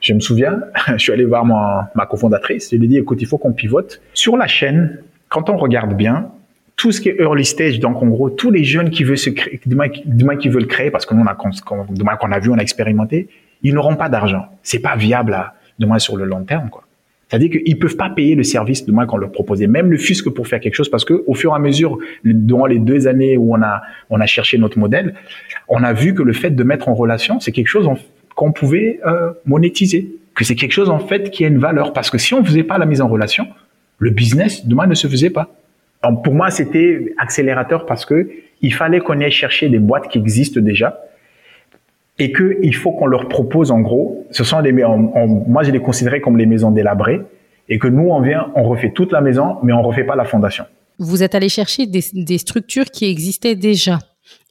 [0.06, 3.22] je me souviens, je suis allé voir ma, ma cofondatrice, je lui ai dit, écoute,
[3.22, 4.02] il faut qu'on pivote.
[4.14, 6.30] Sur la chaîne, quand on regarde bien,
[6.76, 9.30] tout ce qui est early stage, donc en gros, tous les jeunes qui veulent se
[9.30, 12.62] créer, du qui veulent créer, parce que nous, on a, qu'on a vu, on a
[12.62, 13.30] expérimenté,
[13.64, 14.46] ils n'auront pas d'argent.
[14.62, 16.84] C'est pas viable, à, de moins sur le long terme, quoi.
[17.28, 20.30] C'est-à-dire qu'ils peuvent pas payer le service de moins qu'on leur proposait, même le fusque
[20.30, 23.36] pour faire quelque chose, parce que au fur et à mesure, durant les deux années
[23.36, 25.16] où on a cherché notre modèle,
[25.68, 27.90] on a vu que le fait de mettre en relation, c'est quelque chose
[28.36, 31.94] qu'on pouvait euh, monétiser, que c'est quelque chose en fait qui a une valeur.
[31.94, 33.48] Parce que si on faisait pas la mise en relation,
[33.98, 35.50] le business demain ne se faisait pas.
[36.24, 38.30] Pour moi, c'était accélérateur parce que
[38.62, 41.02] il fallait qu'on aille chercher des boîtes qui existent déjà
[42.20, 44.28] et que il faut qu'on leur propose en gros.
[44.32, 47.22] Ce sont des, moi je les considérais comme les maisons délabrées
[47.70, 50.26] et que nous on vient, on refait toute la maison, mais on refait pas la
[50.26, 50.66] fondation.
[51.00, 54.00] Vous êtes allé chercher des structures qui existaient déjà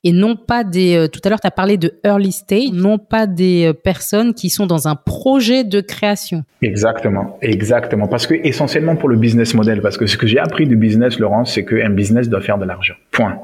[0.05, 0.97] et non pas des.
[0.97, 4.35] Euh, tout à l'heure, tu as parlé de early stage, non pas des euh, personnes
[4.35, 6.45] qui sont dans un projet de création.
[6.62, 8.07] Exactement, exactement.
[8.07, 11.19] Parce que essentiellement pour le business model, parce que ce que j'ai appris du business,
[11.19, 12.95] Laurence, c'est qu'un business doit faire de l'argent.
[13.11, 13.38] Point.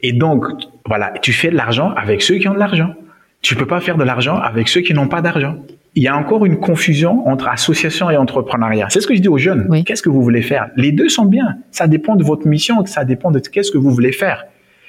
[0.00, 0.44] Et donc,
[0.86, 2.94] voilà, tu fais de l'argent avec ceux qui ont de l'argent.
[3.42, 5.56] Tu peux pas faire de l'argent avec ceux qui n'ont pas d'argent.
[5.96, 8.86] Il y a encore une confusion entre association et entrepreneuriat.
[8.90, 9.68] C'est ce que je dis aux jeunes.
[9.84, 10.70] Qu'est-ce que vous voulez faire?
[10.76, 11.56] Les deux sont bien.
[11.70, 14.44] Ça dépend de votre mission, ça dépend de qu'est-ce que vous voulez faire.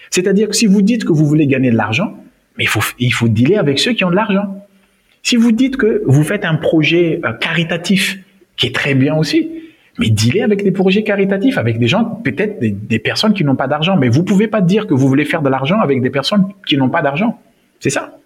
[0.09, 2.15] C'est-à-dire que si vous dites que vous voulez gagner de l'argent,
[2.57, 4.65] mais il faut, il faut dealer avec ceux qui ont de l'argent.
[5.23, 8.19] Si vous dites que vous faites un projet euh, caritatif,
[8.57, 9.49] qui est très bien aussi,
[9.97, 13.67] mais dealer avec des projets caritatifs, avec des gens, peut-être des, personnes qui n'ont pas
[13.67, 13.97] d'argent.
[13.97, 16.77] Mais vous pouvez pas dire que vous voulez faire de l'argent avec des personnes qui
[16.77, 17.39] n'ont pas d'argent.
[17.79, 18.17] C'est ça.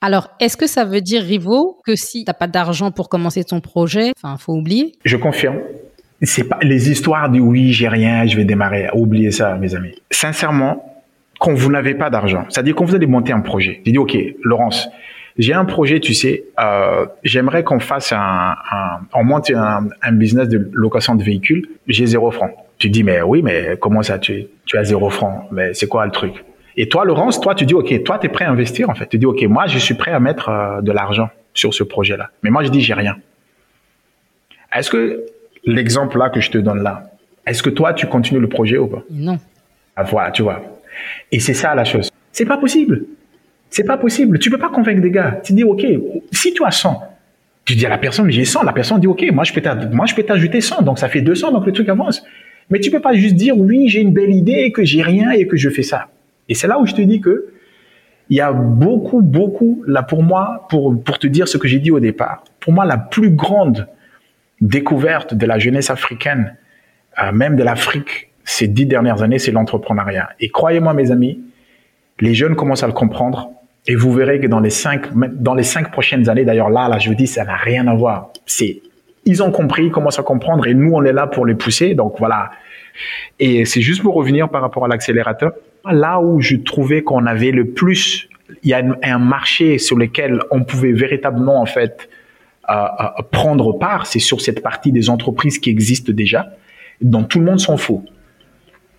[0.00, 3.42] Alors, est-ce que ça veut dire, Rivo, que si tu n'as pas d'argent pour commencer
[3.42, 4.92] ton projet, enfin, faut oublier?
[5.04, 5.58] Je confirme.
[6.20, 8.88] C'est pas les histoires du oui, j'ai rien, je vais démarrer.
[8.94, 9.94] Oubliez ça, mes amis.
[10.10, 10.91] Sincèrement,
[11.42, 12.44] quand vous n'avez pas d'argent.
[12.48, 13.82] C'est-à-dire quand vous allez monter un projet.
[13.84, 14.88] J'ai dit, OK, Laurence,
[15.36, 20.12] j'ai un projet, tu sais, euh, j'aimerais qu'on fasse un, un on monte un, un,
[20.12, 21.68] business de location de véhicules.
[21.88, 22.50] J'ai zéro franc.
[22.78, 25.48] Tu dis, mais oui, mais comment ça, tu, tu as zéro franc?
[25.50, 26.44] Mais c'est quoi le truc?
[26.76, 29.08] Et toi, Laurence, toi, tu dis, OK, toi, tu es prêt à investir, en fait.
[29.08, 32.30] Tu dis, OK, moi, je suis prêt à mettre euh, de l'argent sur ce projet-là.
[32.44, 33.16] Mais moi, je dis, j'ai rien.
[34.72, 35.24] Est-ce que
[35.64, 37.10] l'exemple là que je te donne là,
[37.48, 39.02] est-ce que toi, tu continues le projet ou pas?
[39.10, 39.40] Non.
[39.96, 40.62] Ah, voilà, tu vois.
[41.30, 42.10] Et c'est ça la chose.
[42.32, 43.04] C'est pas possible.
[43.70, 44.38] C'est pas possible.
[44.38, 45.40] Tu peux pas convaincre des gars.
[45.42, 45.84] Tu dis, OK,
[46.30, 47.02] si tu as 100,
[47.64, 48.64] tu dis à la personne, j'ai 100.
[48.64, 50.82] La personne dit, OK, moi, je peux t'ajouter 100.
[50.82, 51.52] Donc, ça fait 200.
[51.52, 52.22] Donc, le truc avance.
[52.70, 55.46] Mais tu peux pas juste dire, oui, j'ai une belle idée, que j'ai rien et
[55.46, 56.08] que je fais ça.
[56.48, 57.48] Et c'est là où je te dis que
[58.30, 61.78] il y a beaucoup, beaucoup, là pour moi, pour, pour te dire ce que j'ai
[61.78, 63.88] dit au départ, pour moi, la plus grande
[64.60, 66.56] découverte de la jeunesse africaine,
[67.22, 70.30] euh, même de l'Afrique, ces dix dernières années, c'est l'entrepreneuriat.
[70.40, 71.40] Et croyez-moi, mes amis,
[72.20, 73.50] les jeunes commencent à le comprendre.
[73.86, 75.06] Et vous verrez que dans les cinq,
[75.40, 77.94] dans les cinq prochaines années, d'ailleurs là, là, je vous dis, ça n'a rien à
[77.94, 78.30] voir.
[78.46, 78.80] C'est,
[79.24, 81.94] ils ont compris, ils commencent à comprendre, et nous, on est là pour les pousser.
[81.94, 82.50] Donc voilà.
[83.38, 85.52] Et c'est juste pour revenir par rapport à l'accélérateur.
[85.90, 88.28] Là où je trouvais qu'on avait le plus,
[88.62, 92.08] il y a un marché sur lequel on pouvait véritablement en fait
[92.70, 96.52] euh, euh, prendre part, c'est sur cette partie des entreprises qui existent déjà,
[97.00, 98.04] dont tout le monde s'en fout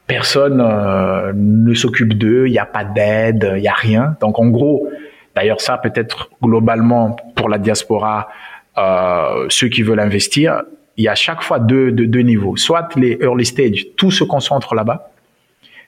[0.07, 4.15] personne euh, ne s'occupe d'eux, il n'y a pas d'aide, il n'y a rien.
[4.21, 4.89] Donc en gros,
[5.35, 8.29] d'ailleurs ça peut-être globalement pour la diaspora,
[8.77, 10.63] euh, ceux qui veulent investir,
[10.97, 12.55] il y a chaque fois deux, deux, niveaux.
[12.55, 15.09] Soit les early stage, tout se concentre là-bas,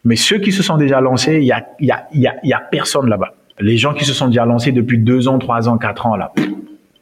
[0.04, 2.54] mais ceux qui se sont déjà lancés, il y a, y a, y a, y
[2.54, 3.34] a personne là-bas.
[3.60, 6.34] Les gens qui se sont déjà lancés depuis deux ans, trois ans, quatre ans, là,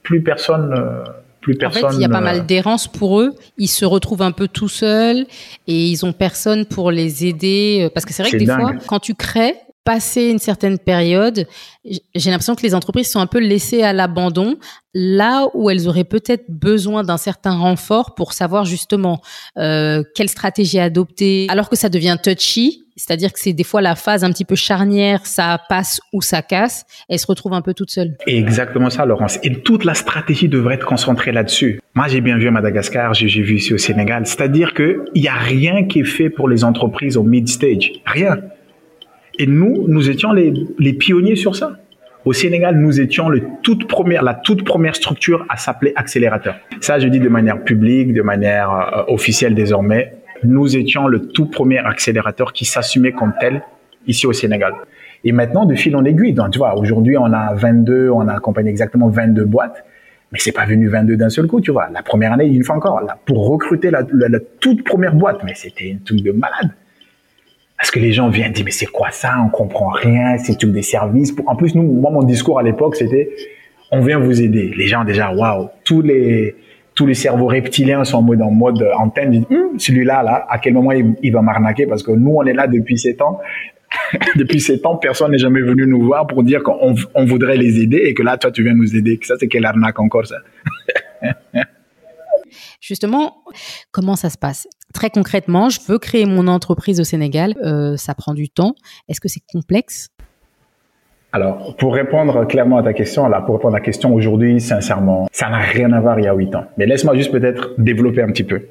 [0.04, 0.74] plus personne...
[0.74, 1.04] Euh,
[1.44, 1.86] plus personne.
[1.86, 3.36] En fait, il y a pas mal d'errance pour eux.
[3.58, 5.28] Ils se retrouvent un peu tout seuls
[5.68, 7.82] et ils ont personne pour les aider.
[7.84, 11.46] Euh, parce que c'est vrai que des fois, quand tu crées, passer une certaine période,
[11.84, 14.56] j'ai l'impression que les entreprises sont un peu laissées à l'abandon,
[14.94, 19.22] là où elles auraient peut-être besoin d'un certain renfort pour savoir justement
[19.58, 22.83] euh, quelle stratégie adopter, alors que ça devient touchy.
[22.96, 26.42] C'est-à-dire que c'est des fois la phase un petit peu charnière, ça passe ou ça
[26.42, 28.16] casse, elle se retrouve un peu toute seule.
[28.28, 29.40] Exactement ça, Laurence.
[29.44, 31.80] Et toute la stratégie devrait être concentrée là-dessus.
[31.96, 34.26] Moi, j'ai bien vu à Madagascar, j'ai vu ici au Sénégal.
[34.28, 37.92] C'est-à-dire que il y a rien qui est fait pour les entreprises au mid stage,
[38.06, 38.38] rien.
[39.40, 41.78] Et nous, nous étions les, pionniers sur ça.
[42.26, 46.56] Au Sénégal, nous étions la toute première structure à s'appeler accélérateur.
[46.80, 50.14] Ça, je dis de manière publique, de manière euh, officielle désormais.
[50.44, 53.62] Nous étions le tout premier accélérateur qui s'assumait comme tel
[54.08, 54.74] ici au Sénégal.
[55.24, 58.34] Et maintenant, de fil en aiguille, donc, tu vois, aujourd'hui, on a 22, on a
[58.34, 59.86] accompagné exactement 22 boîtes,
[60.32, 61.90] mais c'est pas venu 22 d'un seul coup, tu vois.
[61.94, 64.04] La première année, une fois encore, pour recruter la
[64.60, 66.72] toute première boîte, mais c'était une truc de malade.
[67.78, 69.36] Parce que les gens viennent dire, mais c'est quoi ça?
[69.46, 71.34] On comprend rien, c'est tout des services.
[71.46, 73.30] En plus, nous, moi, mon discours à l'époque, c'était,
[73.92, 74.74] on vient vous aider.
[74.78, 76.56] Les gens, déjà, waouh, tous les,
[76.96, 79.46] tous les cerveaux reptiliens sont en mode, mode antenne.
[79.50, 81.88] Hum, celui-là, là, à quel moment il, va m'arnaquer?
[81.88, 83.40] Parce que nous, on est là depuis sept ans.
[84.36, 87.80] depuis sept ans, personne n'est jamais venu nous voir pour dire qu'on on voudrait les
[87.80, 89.20] aider et que là, toi, tu viens nous aider.
[89.24, 90.38] Ça, c'est quelle arnaque encore, ça?
[92.82, 93.44] Justement,
[93.92, 94.68] comment ça se passe?
[94.94, 97.56] Très concrètement, je veux créer mon entreprise au Sénégal.
[97.64, 98.76] Euh, ça prend du temps.
[99.08, 100.10] Est-ce que c'est complexe?
[101.36, 105.28] Alors, pour répondre clairement à ta question, là, pour répondre à la question aujourd'hui, sincèrement,
[105.32, 106.66] ça n'a rien à voir il y a huit ans.
[106.78, 108.62] Mais laisse-moi juste peut-être développer un petit peu.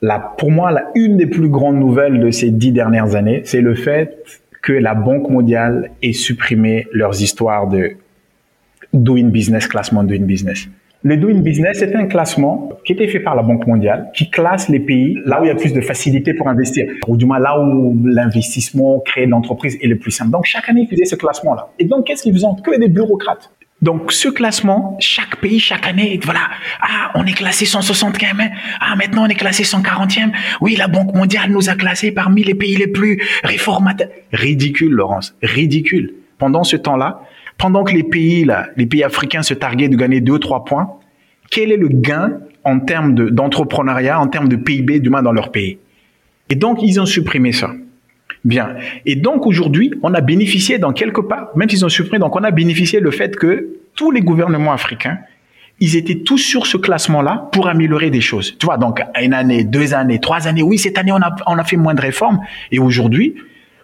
[0.00, 3.74] Là, pour moi, une des plus grandes nouvelles de ces dix dernières années, c'est le
[3.74, 4.16] fait
[4.62, 7.90] que la Banque mondiale ait supprimé leurs histoires de
[8.94, 10.68] doing business, classement doing business.
[11.04, 14.68] Le Doing Business c'est un classement qui était fait par la Banque mondiale, qui classe
[14.68, 17.38] les pays là où il y a plus de facilité pour investir, ou du moins
[17.38, 20.32] là où l'investissement, créer l'entreprise est le plus simple.
[20.32, 21.68] Donc chaque année, ils faisaient ce classement-là.
[21.78, 22.46] Et donc, qu'est-ce qu'ils faisaient?
[22.64, 23.52] Que des bureaucrates.
[23.80, 26.40] Donc, ce classement, chaque pays, chaque année, voilà,
[26.80, 30.32] ah, on est classé 175e, ah, maintenant on est classé 140e.
[30.60, 34.08] Oui, la Banque mondiale nous a classés parmi les pays les plus réformateurs.
[34.32, 36.14] Ridicule, Laurence, ridicule.
[36.38, 37.22] Pendant ce temps-là,
[37.58, 40.64] pendant que les pays, là, les pays africains se targuaient de gagner deux ou trois
[40.64, 40.88] points,
[41.50, 45.50] quel est le gain en termes d'entrepreneuriat, en termes de PIB, du moins dans leur
[45.50, 45.78] pays?
[46.48, 47.72] Et donc, ils ont supprimé ça.
[48.44, 48.76] Bien.
[49.04, 52.44] Et donc, aujourd'hui, on a bénéficié dans quelque part, même s'ils ont supprimé, donc on
[52.44, 55.18] a bénéficié le fait que tous les gouvernements africains,
[55.80, 58.56] ils étaient tous sur ce classement-là pour améliorer des choses.
[58.58, 61.58] Tu vois, donc, une année, deux années, trois années, oui, cette année, on a, on
[61.58, 62.40] a fait moins de réformes.
[62.70, 63.34] Et aujourd'hui,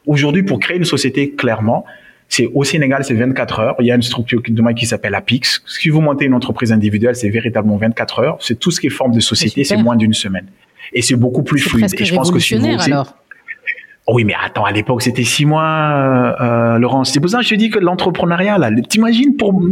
[0.06, 1.84] aujourd'hui, pour créer une société, clairement,
[2.35, 3.77] c'est au Sénégal, c'est 24 heures.
[3.79, 5.62] Il y a une structure qui s'appelle APIX.
[5.66, 8.37] Si vous montez une entreprise individuelle, c'est véritablement 24 heures.
[8.40, 10.47] C'est tout ce qui est forme de société, c'est moins d'une semaine.
[10.92, 11.88] Et c'est beaucoup plus fluide.
[11.97, 13.16] Et je pense que si vous alors.
[14.09, 17.12] oui, mais attends, à l'époque, c'était six mois, euh, euh, Laurence.
[17.12, 19.62] C'est pour ça que je te dis que l'entrepreneuriat, là, t'imagines, pour,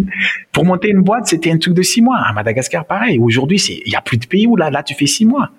[0.53, 2.18] pour monter une boîte, c'était un truc de six mois.
[2.18, 3.18] À Madagascar, pareil.
[3.18, 5.51] Aujourd'hui, il y a plus de pays où là, là, tu fais six mois.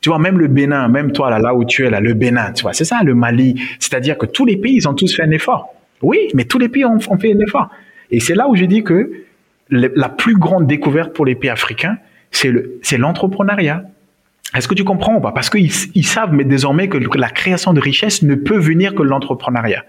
[0.00, 2.52] Tu vois, même le Bénin, même toi, là, là où tu es, là, le Bénin,
[2.52, 3.62] tu vois, c'est ça, le Mali.
[3.78, 5.74] C'est-à-dire que tous les pays, ils ont tous fait un effort.
[6.02, 7.70] Oui, mais tous les pays ont, fait un effort.
[8.10, 9.24] Et c'est là où je dis que
[9.70, 11.98] la plus grande découverte pour les pays africains,
[12.30, 13.84] c'est le, c'est l'entrepreneuriat.
[14.56, 15.32] Est-ce que tu comprends ou pas?
[15.32, 19.02] Parce qu'ils ils savent mais désormais que, la création de richesse ne peut venir que
[19.02, 19.84] de l'entrepreneuriat.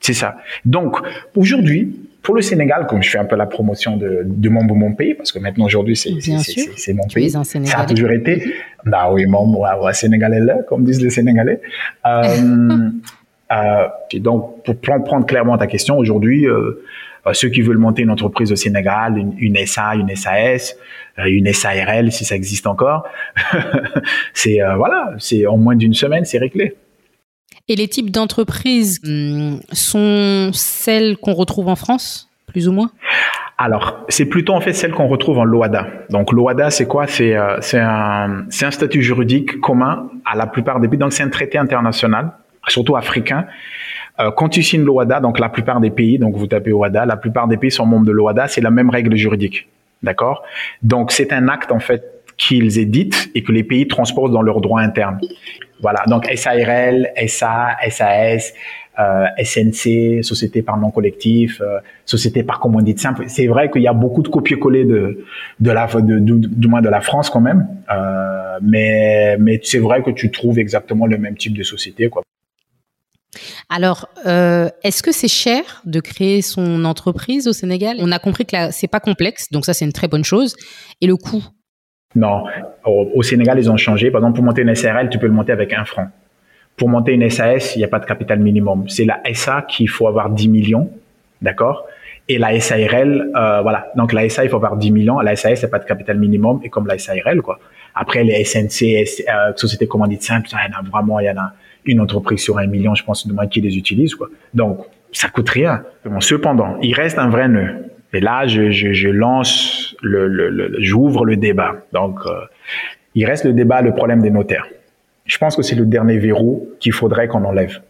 [0.00, 0.36] C'est ça.
[0.64, 0.96] Donc,
[1.36, 4.94] aujourd'hui, pour le Sénégal, comme je fais un peu la promotion de, de mon, mon
[4.94, 6.10] pays, parce que maintenant aujourd'hui c'est
[6.76, 7.42] c'est mon pays, ça
[7.78, 8.54] a toujours été.
[8.84, 11.60] Bah oui, mon moi, Sénégalais là, comme disent les Sénégalais.
[12.06, 12.90] Euh,
[14.10, 16.82] et donc, pour prendre clairement ta question, aujourd'hui, euh,
[17.26, 20.76] euh, ceux qui veulent monter une entreprise au Sénégal, une, une SA, une SAS,
[21.18, 23.04] euh, une SARL, si ça existe encore,
[24.34, 26.74] c'est voilà, c'est en moins d'une semaine, c'est réglé.
[27.68, 32.90] Et les types d'entreprises hum, sont celles qu'on retrouve en France, plus ou moins?
[33.56, 35.86] Alors, c'est plutôt en fait celles qu'on retrouve en LOADA.
[36.10, 37.06] Donc, LOADA, c'est quoi?
[37.06, 40.98] C'est c'est un, un statut juridique commun à la plupart des pays.
[40.98, 42.32] Donc, c'est un traité international
[42.68, 43.46] surtout africains.
[44.20, 47.16] Euh, quand tu signes l'OADA, donc la plupart des pays, donc vous tapez OADA, la
[47.16, 49.68] plupart des pays sont membres de l'OADA, c'est la même règle juridique.
[50.02, 50.42] D'accord?
[50.82, 54.60] Donc c'est un acte en fait qu'ils éditent et que les pays transposent dans leur
[54.60, 55.20] droit interne.
[55.80, 58.54] Voilà, donc SARL, SA, SAS,
[58.98, 63.24] euh, SNC, société par nom collectif, euh, société par commandite simple.
[63.26, 65.24] C'est vrai qu'il y a beaucoup de copier-coller de
[65.58, 70.02] de la de, du moins de la France quand même, euh, mais mais c'est vrai
[70.02, 72.22] que tu trouves exactement le même type de société quoi.
[73.68, 77.96] Alors, euh, est-ce que c'est cher de créer son entreprise au Sénégal?
[78.00, 80.56] On a compris que c'est pas complexe, donc ça c'est une très bonne chose.
[81.00, 81.44] Et le coût?
[82.16, 82.44] Non,
[82.84, 84.10] au, Sénégal ils ont changé.
[84.10, 86.06] Par exemple, pour monter une SRL, tu peux le monter avec un franc.
[86.76, 88.88] Pour monter une SAS, il n'y a pas de capital minimum.
[88.88, 90.90] C'est la SA qu'il faut avoir 10 millions,
[91.40, 91.86] d'accord?
[92.28, 93.92] Et la SARL, euh, voilà.
[93.96, 95.20] Donc la SA, il faut avoir 10 millions.
[95.20, 97.58] La SAS, c'est pas de capital minimum, et comme la SARL, quoi.
[97.94, 101.36] Après, les SNC, euh, société commandite simple, il y en a vraiment, il y en
[101.36, 101.52] a
[101.86, 104.28] une entreprise sur un million, je pense, de moi qui les utilise, quoi.
[104.52, 105.84] Donc, ça coûte rien.
[106.20, 107.90] Cependant, il reste un vrai nœud.
[108.12, 111.76] Et là, je, je, lance le, j'ouvre le débat.
[111.92, 112.32] Donc, euh,
[113.14, 114.66] il reste le débat, le problème des notaires.
[115.24, 117.80] Je pense que c'est le dernier verrou qu'il faudrait qu'on enlève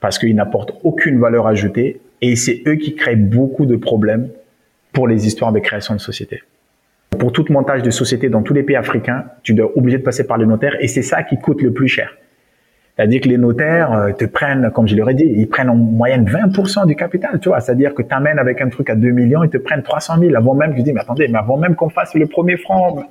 [0.00, 4.28] parce qu'ils n'apportent aucune valeur ajoutée et c'est eux qui créent beaucoup de problèmes
[4.92, 6.42] pour les histoires de création de sociétés.
[7.10, 10.26] Pour tout montage de société dans tous les pays africains, tu dois obligé de passer
[10.26, 12.16] par les notaires et c'est ça qui coûte le plus cher.
[12.96, 15.74] C'est-à-dire que les notaires euh, te prennent, comme je leur ai dit, ils prennent en
[15.74, 17.60] moyenne 20% du capital, tu vois.
[17.60, 20.34] C'est-à-dire que tu amènes avec un truc à 2 millions, ils te prennent 300 000
[20.34, 23.04] avant même, je dis, mais attendez, mais avant même qu'on fasse le premier franc,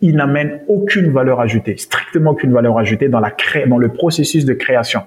[0.00, 3.66] ils n'amènent aucune valeur ajoutée, strictement aucune valeur ajoutée dans la cré...
[3.66, 5.02] dans le processus de création.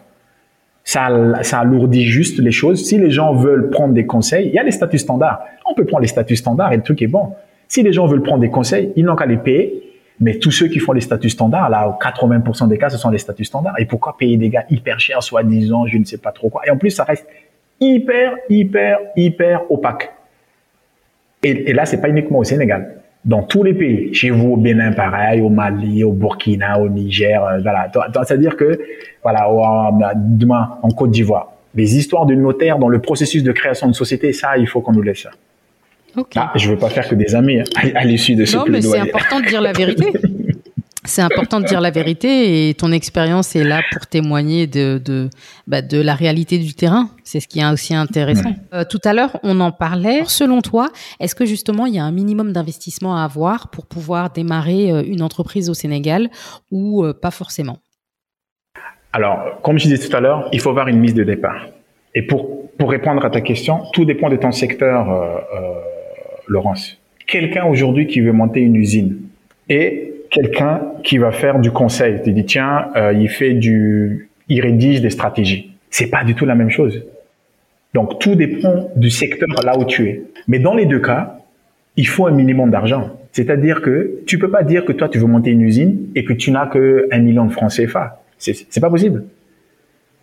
[0.85, 1.09] Ça,
[1.43, 2.85] ça alourdit juste les choses.
[2.85, 5.41] Si les gens veulent prendre des conseils, il y a les statuts standards.
[5.69, 7.33] On peut prendre les statuts standards et le truc est bon.
[7.67, 9.90] Si les gens veulent prendre des conseils, ils n'ont qu'à les payer
[10.21, 13.17] mais tous ceux qui font les statuts standards, là, 80% des cas, ce sont les
[13.17, 13.79] statuts standards.
[13.79, 16.61] Et pourquoi payer des gars hyper chers, soi-disant, je ne sais pas trop quoi.
[16.67, 17.27] Et en plus, ça reste
[17.79, 20.11] hyper, hyper, hyper opaque.
[21.41, 23.01] Et, et là, c'est pas uniquement au Sénégal.
[23.25, 27.43] Dans tous les pays, chez vous au Bénin, pareil, au Mali, au Burkina, au Niger,
[27.43, 27.91] euh, voilà.
[28.23, 28.79] C'est-à-dire que,
[29.23, 29.47] voilà,
[30.15, 34.33] demain, en Côte d'Ivoire, les histoires de notaires dans le processus de création de société,
[34.33, 35.31] ça, il faut qu'on nous laisse ça.
[36.35, 37.63] Ah, je veux pas faire que des amis hein,
[37.95, 40.11] à, l'issue de ce Non, mais c'est important de dire la vérité.
[41.03, 45.29] C'est important de dire la vérité et ton expérience est là pour témoigner de de,
[45.65, 47.09] bah, de la réalité du terrain.
[47.23, 48.53] C'est ce qui est aussi intéressant.
[48.73, 50.21] Euh, tout à l'heure, on en parlait.
[50.25, 54.29] Selon toi, est-ce que justement il y a un minimum d'investissement à avoir pour pouvoir
[54.29, 56.29] démarrer euh, une entreprise au Sénégal
[56.69, 57.79] ou euh, pas forcément?
[59.11, 61.67] Alors, comme je disais tout à l'heure, il faut avoir une mise de départ.
[62.13, 65.07] Et pour pour répondre à ta question, tout dépend de ton secteur.
[66.47, 66.97] Laurence.
[67.27, 69.17] Quelqu'un aujourd'hui qui veut monter une usine
[69.69, 72.21] et quelqu'un qui va faire du conseil.
[72.23, 75.71] Tu dis tiens, euh, il fait du, il rédige des stratégies.
[75.89, 77.03] C'est pas du tout la même chose.
[77.93, 80.23] Donc tout dépend du secteur là où tu es.
[80.47, 81.37] Mais dans les deux cas,
[81.97, 83.17] il faut un minimum d'argent.
[83.33, 86.33] C'est-à-dire que tu peux pas dire que toi tu veux monter une usine et que
[86.33, 88.21] tu n'as que un million de francs CFA.
[88.37, 89.25] C'est, pas possible.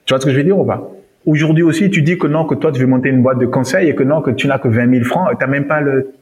[0.05, 0.91] Tu vois ce que je veux dire ou pas?
[1.29, 3.91] Aujourd'hui aussi, tu dis que non, que toi, tu veux monter une boîte de conseil
[3.91, 6.15] et que non, que tu n'as que 20 000 francs, t'as même pas le,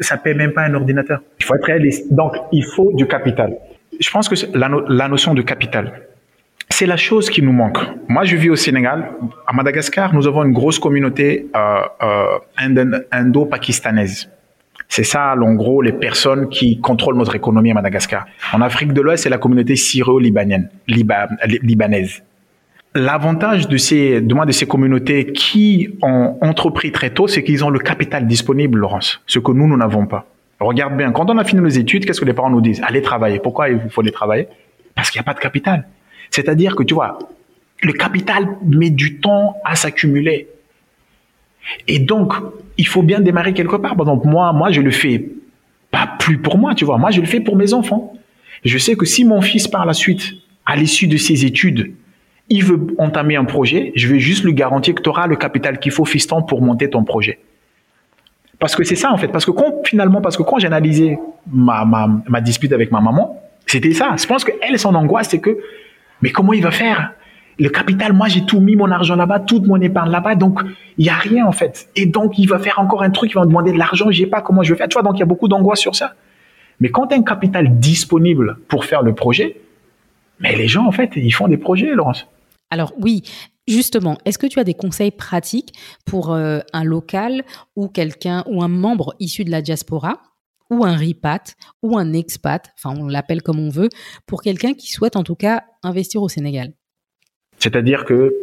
[0.00, 1.20] ça paie même pas un ordinateur.
[1.38, 2.10] Il faut être réaliste.
[2.10, 3.54] Donc, il faut du capital.
[4.00, 6.00] Je pense que la, notion de capital,
[6.70, 7.76] c'est la chose qui nous manque.
[8.08, 9.10] Moi, je vis au Sénégal.
[9.46, 14.30] À Madagascar, nous avons une grosse communauté euh, euh, indo-pakistanaise.
[14.88, 18.24] C'est ça, en gros, les personnes qui contrôlent notre économie à Madagascar.
[18.54, 20.70] En Afrique de l'Ouest, c'est la communauté syro-libanaise.
[20.88, 22.22] libanaise.
[22.96, 27.68] L'avantage de ces, de, de ces communautés qui ont entrepris très tôt, c'est qu'ils ont
[27.68, 30.24] le capital disponible, Laurence, ce que nous, nous n'avons pas.
[30.60, 32.80] Regarde bien, quand on a fini nos études, qu'est-ce que les parents nous disent?
[32.82, 33.38] Allez travailler.
[33.38, 34.48] Pourquoi il faut aller travailler?
[34.94, 35.86] Parce qu'il n'y a pas de capital.
[36.30, 37.18] C'est-à-dire que, tu vois,
[37.82, 40.48] le capital met du temps à s'accumuler.
[41.88, 42.32] Et donc,
[42.78, 43.94] il faut bien démarrer quelque part.
[43.94, 45.22] Par exemple, moi, moi, je le fais
[45.90, 46.96] pas plus pour moi, tu vois.
[46.96, 48.14] Moi, je le fais pour mes enfants.
[48.64, 50.32] Je sais que si mon fils, par la suite,
[50.64, 51.92] à l'issue de ses études,
[52.48, 55.78] il veut entamer un projet, je vais juste lui garantir que tu auras le capital
[55.78, 57.38] qu'il faut, fiston, pour monter ton projet.
[58.58, 59.28] Parce que c'est ça, en fait.
[59.28, 61.18] Parce que quand, finalement, parce que quand j'ai analysé
[61.50, 64.14] ma, ma, ma, dispute avec ma maman, c'était ça.
[64.16, 65.58] Je pense qu'elle, son angoisse, c'est que,
[66.22, 67.12] mais comment il va faire?
[67.58, 70.60] Le capital, moi, j'ai tout mis mon argent là-bas, toute mon épargne là-bas, donc
[70.98, 71.88] il y a rien en fait.
[71.96, 74.18] Et donc, il va faire encore un truc, il va me demander de l'argent, je
[74.18, 74.88] sais pas comment je vais faire.
[74.88, 76.14] Tu vois, donc il y a beaucoup d'angoisse sur ça.
[76.80, 79.56] Mais quand tu as un capital disponible pour faire le projet,
[80.40, 82.28] mais les gens, en fait, ils font des projets, Laurence.
[82.70, 83.22] Alors oui,
[83.68, 85.72] Justement, est-ce que tu as des conseils pratiques
[86.04, 87.42] pour euh, un local
[87.74, 90.20] ou quelqu'un ou un membre issu de la diaspora
[90.70, 93.88] ou un ripat ou un expat, enfin on l'appelle comme on veut,
[94.26, 96.72] pour quelqu'un qui souhaite en tout cas investir au Sénégal?
[97.58, 98.36] C'est-à-dire que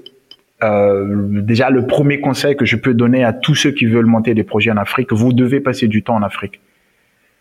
[0.61, 4.33] euh, déjà le premier conseil que je peux donner à tous ceux qui veulent monter
[4.33, 6.59] des projets en Afrique, vous devez passer du temps en Afrique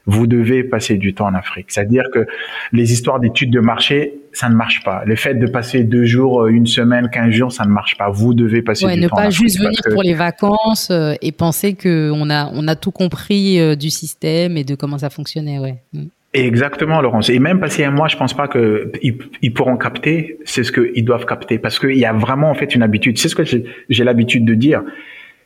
[0.06, 1.66] vous devez passer du temps en Afrique.
[1.68, 2.26] C'est-à-dire que
[2.72, 5.02] les histoires d'études de marché, ça ne marche pas.
[5.06, 8.10] Le fait de passer deux jours, euh, une semaine, quinze jours, ça ne marche pas.
[8.10, 9.22] Vous devez passer du temps en Afrique.
[9.22, 12.90] Ne pas juste venir pour les vacances euh, et penser qu'on a, on a tout
[12.90, 15.58] compris euh, du système et de comment ça fonctionnait.
[15.58, 15.76] Ouais.
[15.92, 16.06] Mm.
[16.34, 17.28] Exactement, Laurence.
[17.28, 20.38] Et même passer un mois, je pense pas que ils, pourront capter.
[20.46, 23.18] C'est ce qu'ils doivent capter parce qu'il y a vraiment en fait une habitude.
[23.18, 24.82] C'est ce que j'ai l'habitude de dire.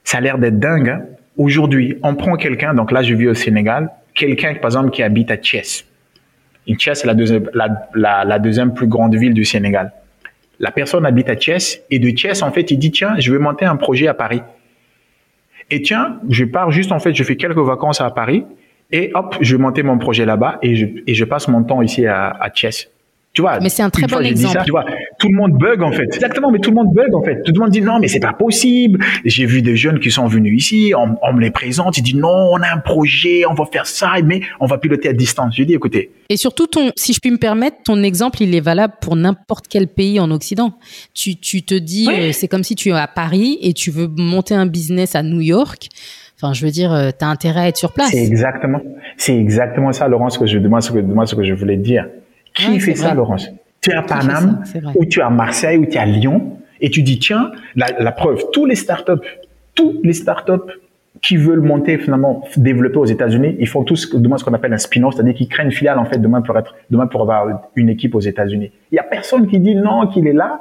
[0.05, 0.91] Ça a l'air d'être dingue.
[0.91, 1.03] Hein.
[1.37, 2.73] Aujourd'hui, on prend quelqu'un.
[2.73, 5.87] Donc là, je vis au Sénégal quelqu'un, par exemple, qui habite à Thiès.
[6.79, 7.15] C'est la
[8.39, 9.93] deuxième, plus grande ville du Sénégal.
[10.59, 13.39] La personne habite à Thiès et de Thiès, en fait, il dit, tiens, je vais
[13.39, 14.43] monter un projet à Paris.
[15.71, 18.45] Et tiens, je pars juste, en fait, je fais quelques vacances à Paris
[18.91, 20.75] et hop, je vais monter mon projet là-bas et
[21.15, 22.51] je, passe mon temps ici à, à.
[23.37, 24.63] Tu vois, mais c'est un très bon exemple.
[24.65, 24.87] tu vois,
[25.19, 26.05] tout le monde bug en fait.
[26.05, 27.43] Exactement, mais tout le monde bug en fait.
[27.43, 28.99] Tout le monde dit non, mais c'est pas possible.
[29.27, 32.49] J'ai vu des jeunes qui sont venus ici, on, me les présente, ils disent non,
[32.53, 35.55] on a un projet, on va faire ça, mais on va piloter à distance.
[35.55, 36.13] Je dis écoutez.
[36.31, 39.67] Et surtout ton, si je puis me permettre, ton exemple, il est valable pour n'importe
[39.69, 40.73] quel pays en Occident.
[41.13, 44.09] Tu, tu te dis, euh, c'est comme si tu es à Paris et tu veux
[44.17, 45.91] monter un business à New York.
[46.41, 48.13] Enfin, je veux dire, euh, tu as intérêt à être sur place.
[48.13, 48.81] C'est exactement,
[49.19, 52.07] c'est exactement ça, Laurent, ce que je, demande, ce que, ce que je voulais dire.
[52.57, 53.51] Qui fait ça, Laurence?
[53.81, 56.91] Tu es à Paname, ou tu es à Marseille, ou tu es à Lyon, et
[56.91, 59.27] tu dis, tiens, la, preuve, tous les startups,
[59.75, 60.73] tous les startups
[61.23, 64.79] qui veulent monter finalement développer aux États-Unis, ils font tous demain ce qu'on appelle un
[64.79, 67.89] spin-off, c'est-à-dire qu'ils créent une filiale en fait demain pour être demain pour avoir une
[67.89, 68.71] équipe aux États-Unis.
[68.93, 70.61] Il y a personne qui dit non qu'il est là,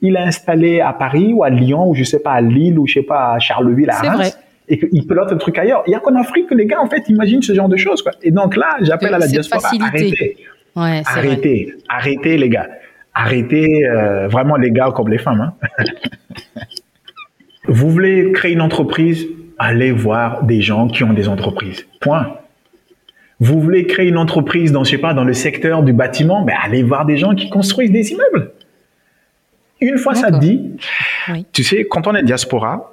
[0.00, 2.86] il est installé à Paris ou à Lyon ou je sais pas à Lille ou
[2.86, 4.38] je sais pas à Charleville à Reims
[4.68, 5.84] et qu'il pelote un truc ailleurs.
[5.86, 8.02] Il y a qu'en Afrique que les gars en fait imaginent ce genre de choses
[8.02, 8.12] quoi.
[8.22, 10.36] Et donc là, j'appelle à la diaspora arrêtez.
[10.76, 11.84] Ouais, arrêtez, vrai.
[11.88, 12.68] arrêtez les gars.
[13.14, 15.40] Arrêtez euh, vraiment les gars comme les femmes.
[15.40, 15.84] Hein.
[17.68, 19.26] Vous voulez créer une entreprise,
[19.58, 21.86] allez voir des gens qui ont des entreprises.
[22.00, 22.36] Point.
[23.38, 26.56] Vous voulez créer une entreprise dans, je sais pas, dans le secteur du bâtiment, ben
[26.62, 28.52] allez voir des gens qui construisent des immeubles.
[29.80, 30.76] Une fois ça dit,
[31.52, 32.92] tu sais, quand on est diaspora,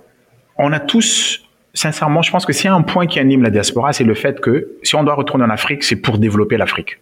[0.57, 3.51] on a tous, sincèrement, je pense que s'il y a un point qui anime la
[3.51, 6.99] diaspora, c'est le fait que si on doit retourner en Afrique, c'est pour développer l'Afrique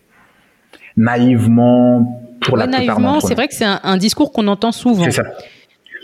[0.97, 5.05] naïvement pour la plupart Naïvement, c'est vrai que c'est un, discours qu'on entend souvent.
[5.05, 5.23] C'est ça.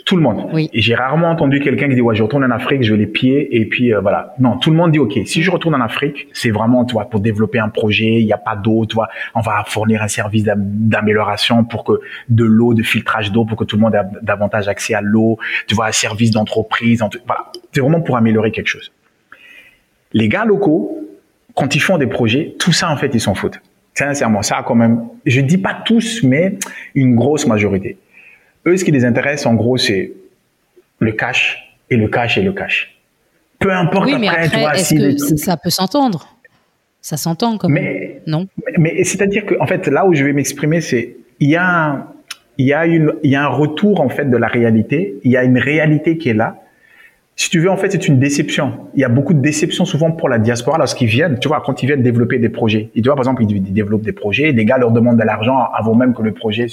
[0.05, 0.49] Tout le monde.
[0.51, 0.69] Oui.
[0.73, 3.55] J'ai rarement entendu quelqu'un qui dit ouais je retourne en Afrique, je vais les pieds
[3.55, 4.35] et puis euh, voilà.
[4.37, 5.17] Non, tout le monde dit ok.
[5.25, 8.19] Si je retourne en Afrique, c'est vraiment tu vois pour développer un projet.
[8.19, 9.07] Il n'y a pas d'eau, tu vois.
[9.33, 11.93] On va fournir un service d'amélioration pour que
[12.27, 15.37] de l'eau, de filtrage d'eau pour que tout le monde ait davantage accès à l'eau.
[15.67, 17.01] Tu vois, un service d'entreprise.
[17.25, 17.45] Voilà.
[17.71, 18.91] C'est vraiment pour améliorer quelque chose.
[20.11, 20.97] Les gars locaux,
[21.55, 23.61] quand ils font des projets, tout ça en fait ils s'en foutent.
[23.95, 26.57] Sincèrement, ça quand même, je dis pas tous, mais
[26.95, 27.97] une grosse majorité.
[28.65, 30.11] Eux, ce qui les intéresse, en gros, c'est
[30.99, 32.97] le cash et le cash et le cash.
[33.59, 36.27] Peu importe oui, mais après, est-ce que ça peut s'entendre?
[37.01, 38.47] Ça s'entend comme mais, non?
[38.77, 42.07] Mais c'est-à-dire que, en fait, là où je vais m'exprimer, c'est il y a
[42.57, 45.15] il y a une il y a un retour en fait de la réalité.
[45.23, 46.62] Il y a une réalité qui est là
[47.35, 48.87] si tu veux, en fait, c'est une déception.
[48.93, 51.81] Il y a beaucoup de déceptions souvent pour la diaspora lorsqu'ils viennent, tu vois, quand
[51.81, 52.91] ils viennent développer des projets.
[52.95, 55.57] Et tu vois, par exemple, ils développent des projets, les gars leur demandent de l'argent
[55.73, 56.67] avant même que le projet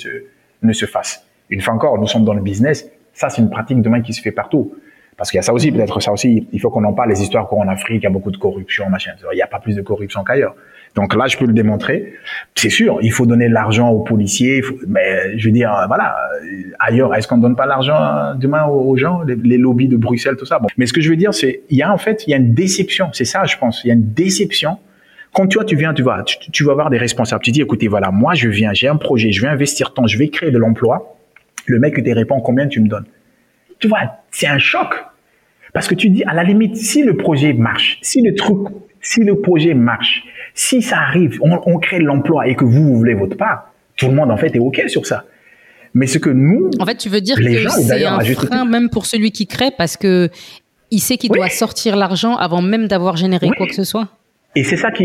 [0.62, 1.24] ne se fasse.
[1.48, 2.90] Une fois encore, nous sommes dans le business.
[3.14, 4.74] Ça, c'est une pratique demain qui se fait partout.
[5.16, 7.22] Parce qu'il y a ça aussi, peut-être ça aussi, il faut qu'on en parle, les
[7.22, 9.12] histoires qu'en Afrique, il y a beaucoup de corruption, machin.
[9.32, 10.54] Il n'y a pas plus de corruption qu'ailleurs.
[10.94, 12.14] Donc là, je peux le démontrer.
[12.56, 16.16] C'est sûr, il faut donner l'argent aux policiers, mais je veux dire, voilà,
[16.78, 20.58] ailleurs, est-ce qu'on donne pas l'argent demain aux gens, les, lobbies de Bruxelles, tout ça?
[20.58, 20.66] Bon.
[20.76, 22.36] Mais ce que je veux dire, c'est, il y a en fait, il y a
[22.36, 23.10] une déception.
[23.12, 23.84] C'est ça, je pense.
[23.84, 24.78] Il y a une déception.
[25.32, 27.42] Quand tu vois, tu viens, tu vas, tu, vas avoir des responsables.
[27.42, 30.18] Tu dis, écoutez, voilà, moi, je viens, j'ai un projet, je vais investir tant, je
[30.18, 31.16] vais créer de l'emploi.
[31.66, 33.06] Le mec te répond combien tu me donnes?
[33.78, 34.00] Tu vois,
[34.32, 34.92] c'est un choc.
[35.72, 38.58] Parce que tu dis, à la limite, si le projet marche, si le truc,
[39.00, 43.14] si le projet marche, si ça arrive, on, crée l'emploi et que vous, vous voulez
[43.14, 45.24] votre part, tout le monde, en fait, est OK sur ça.
[45.94, 46.70] Mais ce que nous.
[46.78, 49.96] En fait, tu veux dire que c'est un frein même pour celui qui crée parce
[49.96, 50.28] que
[50.90, 54.08] il sait qu'il doit sortir l'argent avant même d'avoir généré quoi que ce soit?
[54.56, 55.04] Et c'est ça qui,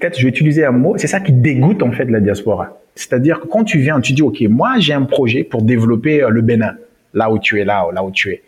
[0.00, 2.80] peut-être je vais utiliser un mot, c'est ça qui dégoûte en fait la diaspora.
[2.96, 6.30] C'est-à-dire que quand tu viens, tu dis, OK, moi j'ai un projet pour développer euh,
[6.30, 6.74] le Bénin,
[7.12, 8.42] là où tu es, là, là où tu es.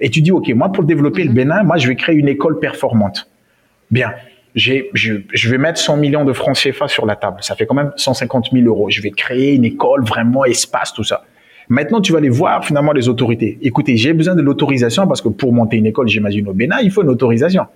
[0.00, 2.58] Et tu dis, OK, moi pour développer le Bénin, moi je vais créer une école
[2.58, 3.30] performante.
[3.90, 4.12] Bien,
[4.54, 7.38] j'ai, je, je, vais mettre 100 millions de francs CFA sur la table.
[7.40, 8.90] Ça fait quand même 150 000 euros.
[8.90, 11.24] Je vais créer une école, vraiment espace, tout ça.
[11.68, 13.58] Maintenant, tu vas aller voir finalement les autorités.
[13.62, 16.90] Écoutez, j'ai besoin de l'autorisation parce que pour monter une école, j'imagine au Bénin, il
[16.90, 17.66] faut une autorisation.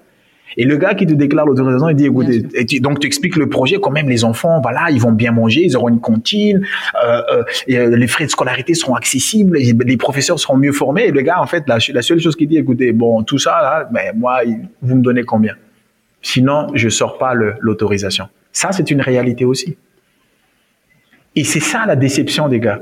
[0.57, 2.41] Et le gars qui te déclare l'autorisation, il dit, écoutez,
[2.81, 5.77] donc tu expliques le projet, quand même les enfants, voilà, ils vont bien manger, ils
[5.77, 6.65] auront une cantine,
[7.05, 11.07] euh, euh, euh les frais de scolarité seront accessibles, les professeurs seront mieux formés.
[11.07, 13.51] Et le gars, en fait, la, la seule chose qu'il dit, écoutez, bon, tout ça,
[13.63, 14.41] là, mais moi,
[14.81, 15.55] vous me donnez combien?
[16.23, 18.29] Sinon, je sors pas l'autorisation.
[18.53, 19.77] Ça, c'est une réalité aussi.
[21.37, 22.81] Et c'est ça la déception des gars.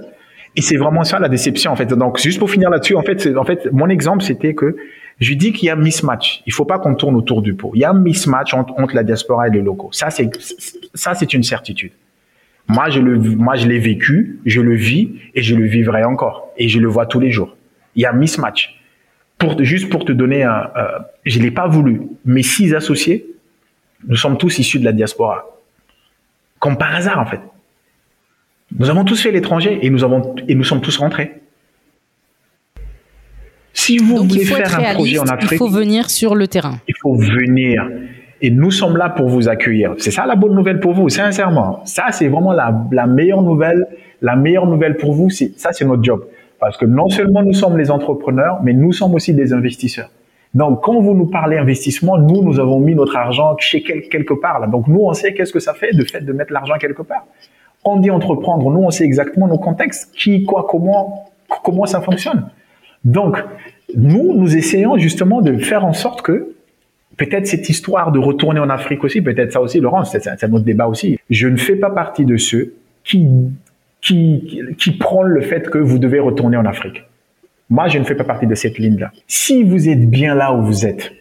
[0.54, 1.86] Et c'est vraiment ça la déception en fait.
[1.86, 4.76] Donc juste pour finir là-dessus, en fait, en fait, mon exemple c'était que
[5.22, 6.42] je dis qu'il y a un mismatch.
[6.46, 7.70] Il faut pas qu'on tourne autour du pot.
[7.74, 9.90] Il y a un mismatch entre, la diaspora et les locaux.
[9.92, 11.92] Ça c'est une certitude.
[12.68, 16.88] Moi je l'ai vécu, je le vis et je le vivrai encore et je le
[16.88, 17.56] vois tous les jours.
[17.94, 18.80] Il y a un mismatch.
[19.38, 22.02] Pour juste pour te donner un, euh, je l'ai pas voulu.
[22.24, 23.26] Mes six associés,
[24.06, 25.44] nous sommes tous issus de la diaspora.
[26.58, 27.40] Comme par hasard en fait.
[28.78, 31.41] Nous avons tous fait l'étranger et nous sommes tous rentrés.
[33.84, 36.76] Si vous voulez faire un projet en Afrique, il faut venir sur le terrain.
[36.86, 37.88] Il faut venir.
[38.40, 39.94] Et nous sommes là pour vous accueillir.
[39.98, 41.80] C'est ça la bonne nouvelle pour vous, sincèrement.
[41.84, 43.86] Ça, c'est vraiment la, la, meilleure nouvelle.
[44.20, 46.24] La meilleure nouvelle pour vous, c'est ça, c'est notre job.
[46.60, 50.10] Parce que non seulement nous sommes les entrepreneurs, mais nous sommes aussi des investisseurs.
[50.54, 54.60] Donc, quand vous nous parlez investissement, nous, nous avons mis notre argent chez quelque part.
[54.60, 54.68] Là.
[54.68, 57.24] Donc, nous, on sait qu'est-ce que ça fait de fait de mettre l'argent quelque part
[57.84, 61.32] on dit entreprendre, nous on sait exactement nos contextes, qui, quoi, comment,
[61.64, 62.48] comment ça fonctionne.
[63.04, 63.36] Donc,
[63.94, 66.54] nous, nous essayons justement de faire en sorte que
[67.16, 70.64] peut-être cette histoire de retourner en Afrique aussi, peut-être ça aussi, Laurent, c'est un autre
[70.64, 71.18] débat aussi.
[71.30, 72.74] Je ne fais pas partie de ceux
[73.04, 73.28] qui,
[74.00, 77.04] qui, qui prennent le fait que vous devez retourner en Afrique.
[77.68, 79.12] Moi, je ne fais pas partie de cette ligne-là.
[79.26, 81.12] Si vous êtes bien là où vous êtes,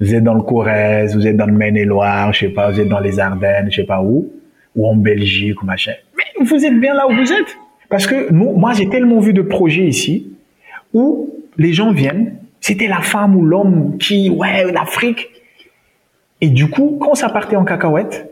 [0.00, 2.88] vous êtes dans le Corrèze, vous êtes dans le Maine-et-Loire, je sais pas, vous êtes
[2.88, 4.30] dans les Ardennes, je sais pas où,
[4.74, 5.92] ou en Belgique ou machin.
[6.16, 7.56] Mais vous êtes bien là où vous êtes.
[7.88, 10.33] Parce que moi, j'ai tellement vu de projets ici
[10.94, 15.28] où les gens viennent, c'était la femme ou l'homme qui, ouais, l'Afrique.
[16.40, 18.30] Et du coup, quand ça partait en cacahuète,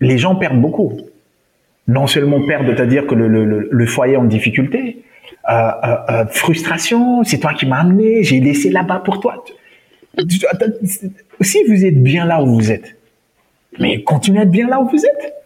[0.00, 0.98] les gens perdent beaucoup.
[1.86, 5.02] Non seulement perdent, c'est-à-dire que le, le, le, foyer en difficulté,
[5.50, 9.44] euh, euh, euh, frustration, c'est toi qui m'as amené, j'ai laissé là-bas pour toi.
[11.40, 12.96] Si vous êtes bien là où vous êtes,
[13.78, 15.39] mais continuez à être bien là où vous êtes.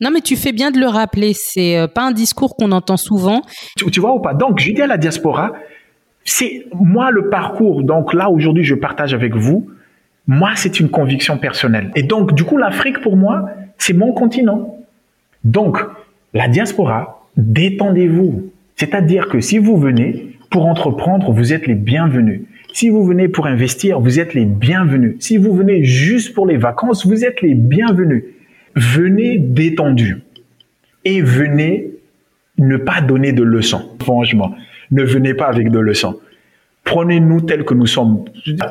[0.00, 1.32] Non, mais tu fais bien de le rappeler.
[1.34, 3.42] C'est euh, pas un discours qu'on entend souvent.
[3.76, 4.32] Tu, vois ou pas?
[4.32, 5.52] Donc, je dis à la diaspora,
[6.24, 7.82] c'est moi le parcours.
[7.82, 9.68] Donc là, aujourd'hui, je partage avec vous.
[10.26, 11.90] Moi, c'est une conviction personnelle.
[11.96, 14.78] Et donc, du coup, l'Afrique, pour moi, c'est mon continent.
[15.44, 15.78] Donc,
[16.32, 18.50] la diaspora, détendez-vous.
[18.76, 22.42] C'est-à-dire que si vous venez pour entreprendre, vous êtes les bienvenus.
[22.72, 25.16] Si vous venez pour investir, vous êtes les bienvenus.
[25.18, 28.24] Si vous venez juste pour les vacances, vous êtes les bienvenus
[28.80, 30.22] venez détendu
[31.04, 31.90] et venez
[32.58, 33.82] ne pas donner de leçons.
[34.02, 34.54] Franchement,
[34.90, 36.18] ne venez pas avec de leçons.
[36.84, 38.24] Prenez-nous tels que nous sommes.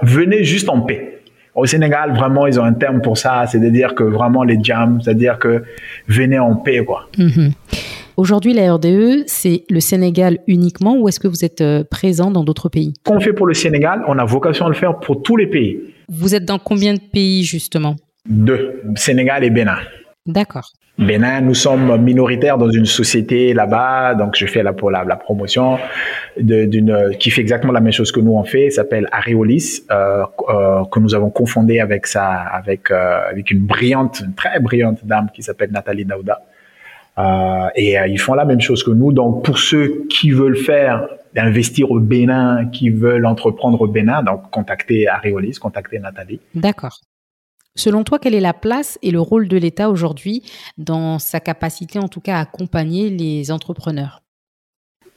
[0.03, 1.21] Venez juste en paix.
[1.55, 4.57] Au Sénégal, vraiment, ils ont un terme pour ça, c'est de dire que vraiment les
[4.61, 5.63] jams, c'est-à-dire que
[6.07, 7.09] venez en paix, quoi.
[7.17, 7.51] Mhm.
[8.17, 12.43] Aujourd'hui, la RDE, c'est le Sénégal uniquement ou est-ce que vous êtes euh, présent dans
[12.43, 12.93] d'autres pays?
[12.97, 15.47] Ce qu'on fait pour le Sénégal, on a vocation à le faire pour tous les
[15.47, 15.79] pays.
[16.09, 17.95] Vous êtes dans combien de pays, justement?
[18.27, 19.77] Deux, Sénégal et Bénin.
[20.29, 20.71] D'accord.
[20.99, 25.79] Bénin, nous sommes minoritaires dans une société là-bas, donc je fais la, promotion
[26.37, 30.83] d'une qui fait exactement la même chose que nous on fait, s'appelle Areolis, euh, euh,
[30.91, 35.29] que nous avons confondé avec ça, avec euh, avec une brillante, une très brillante dame
[35.33, 36.41] qui s'appelle Nathalie Daouda.
[37.75, 39.11] et ils font la même chose que nous.
[39.11, 44.51] Donc pour ceux qui veulent faire d'investir au Bénin, qui veulent entreprendre au Bénin, donc
[44.51, 46.39] contactez Areolis, contactez Nathalie.
[46.53, 46.99] D'accord.
[47.79, 50.43] Selon toi, quelle est la place et le rôle de l'État aujourd'hui
[50.77, 54.21] dans sa capacité en tout cas à accompagner les entrepreneurs?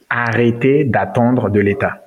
[0.09, 2.05] Arrêtez d'attendre de l'État.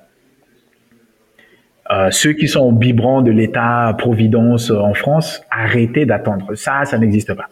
[1.91, 6.55] Euh, ceux qui sont vibrants de l'État-providence en France, arrêtez d'attendre.
[6.55, 7.49] Ça, ça n'existe pas.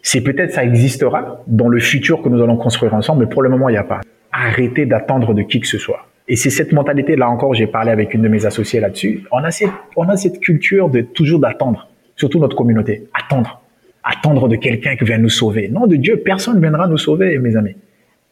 [0.00, 3.50] C'est peut-être ça existera dans le futur que nous allons construire ensemble, mais pour le
[3.50, 4.00] moment, il n'y a pas.
[4.32, 6.06] Arrêtez d'attendre de qui que ce soit.
[6.28, 9.24] Et c'est cette mentalité, là encore, j'ai parlé avec une de mes associées là-dessus.
[9.32, 11.89] On a cette culture de toujours d'attendre
[12.20, 13.62] surtout notre communauté, attendre.
[14.04, 15.68] Attendre de quelqu'un qui vient nous sauver.
[15.68, 17.76] Non, de Dieu, personne ne viendra nous sauver, mes amis.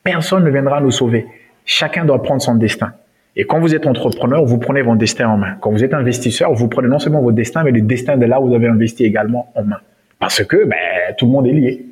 [0.05, 1.27] Personne ne viendra nous sauver.
[1.65, 2.93] Chacun doit prendre son destin.
[3.37, 5.57] Et quand vous êtes entrepreneur, vous prenez votre destin en main.
[5.61, 8.41] Quand vous êtes investisseur, vous prenez non seulement votre destin, mais le destin de là
[8.41, 9.81] où vous avez investi également en main.
[10.19, 10.79] Parce que ben,
[11.17, 11.87] tout le monde est lié.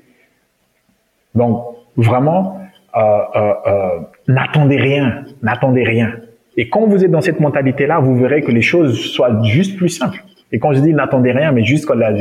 [1.34, 2.60] Donc, vraiment,
[2.96, 6.12] euh, euh, euh, n'attendez rien, n'attendez rien.
[6.56, 9.90] Et quand vous êtes dans cette mentalité-là, vous verrez que les choses soient juste plus
[9.90, 10.22] simples.
[10.52, 12.12] Et quand je dis n'attendez rien, mais juste la,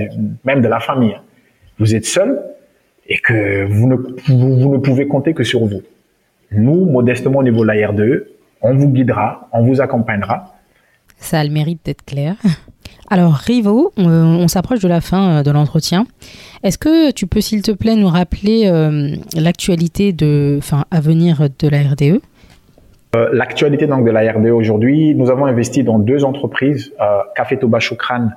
[0.44, 1.18] même de la famille,
[1.80, 2.42] vous êtes seul
[3.08, 5.84] et que vous ne, pouvez compter que sur vous.
[6.52, 8.28] Nous, modestement au niveau de la RDE,
[8.62, 10.56] on vous guidera, on vous accompagnera.
[11.18, 12.36] Ça a le mérite d'être clair.
[13.10, 16.08] Alors, Rivo, on, s'approche de la fin de l'entretien.
[16.64, 18.72] Est-ce que tu peux, s'il te plaît, nous rappeler
[19.36, 22.22] l'actualité de, enfin, à venir de la RDE
[23.16, 27.58] euh, l'actualité donc de la RDE aujourd'hui, nous avons investi dans deux entreprises, euh, Café
[27.58, 28.30] Toba Choukran,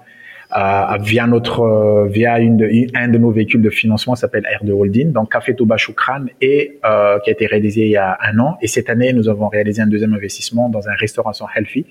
[0.57, 4.71] euh, via notre euh, via une de, un de nos véhicules de financement s'appelle RD
[4.71, 8.39] Holding, donc Café Toba Choukran et euh, qui a été réalisé il y a un
[8.39, 8.57] an.
[8.63, 11.85] Et cette année, nous avons réalisé un deuxième investissement dans un restaurant healthy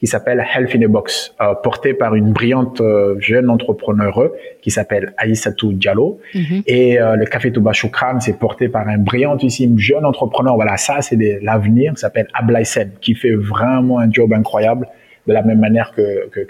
[0.00, 2.82] qui s'appelle Health in a Box, euh, porté par une brillante
[3.18, 4.30] jeune entrepreneur
[4.62, 6.18] qui s'appelle Aïssatou Diallo.
[6.34, 6.62] Mhm.
[6.66, 10.54] Et le Café Toba Choukran, c'est porté par un brillantissime jeune entrepreneur.
[10.56, 11.96] Voilà, ça c'est l'avenir.
[11.96, 14.88] S'appelle Ablaïsen, qui fait vraiment un job incroyable
[15.26, 16.40] de la même manière que, que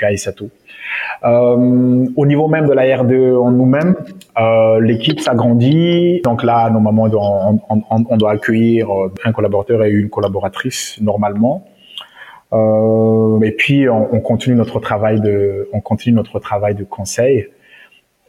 [1.24, 3.94] euh, au niveau même de la RDE en nous-mêmes,
[4.38, 6.20] euh, l'équipe s'agrandit.
[6.24, 7.08] Donc là, normalement,
[8.08, 11.66] on doit, accueillir euh, un collaborateur et une collaboratrice normalement.
[12.52, 17.46] Euh, et puis on, on, continue notre travail de, on continue notre travail de conseil.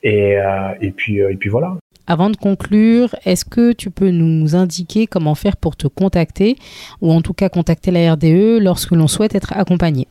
[0.04, 1.78] Et, euh, et puis et puis voilà.
[2.08, 6.56] Avant de conclure, est-ce que tu peux nous indiquer comment faire pour te contacter
[7.02, 10.08] ou en tout cas contacter la RDE lorsque l'on souhaite être accompagné?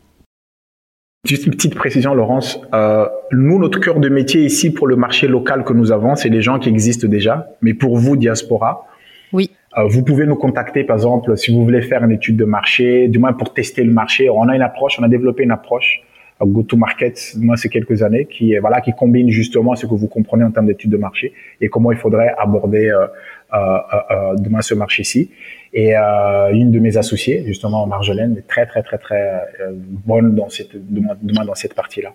[1.27, 2.59] Juste une petite précision, Laurence.
[2.73, 6.31] Euh, nous, notre cœur de métier ici pour le marché local que nous avons, c'est
[6.31, 7.49] les gens qui existent déjà.
[7.61, 8.87] Mais pour vous, diaspora,
[9.33, 9.51] oui.
[9.79, 13.09] Euh, vous pouvez nous contacter, par exemple, si vous voulez faire une étude de marché,
[13.09, 14.29] du moins pour tester le marché.
[14.29, 16.03] On a une approche, on a développé une approche
[16.43, 20.45] euh, go-to-market, moi, c'est quelques années, qui voilà, qui combine justement ce que vous comprenez
[20.45, 23.07] en termes d'études de marché et comment il faudrait aborder euh,
[23.53, 23.79] euh,
[24.11, 25.31] euh, demain ce marché-ci.
[25.73, 29.23] Et euh, une de mes associées, justement Marjolaine, est très très très très
[29.61, 32.13] euh, bonne dans cette demain dans cette partie-là.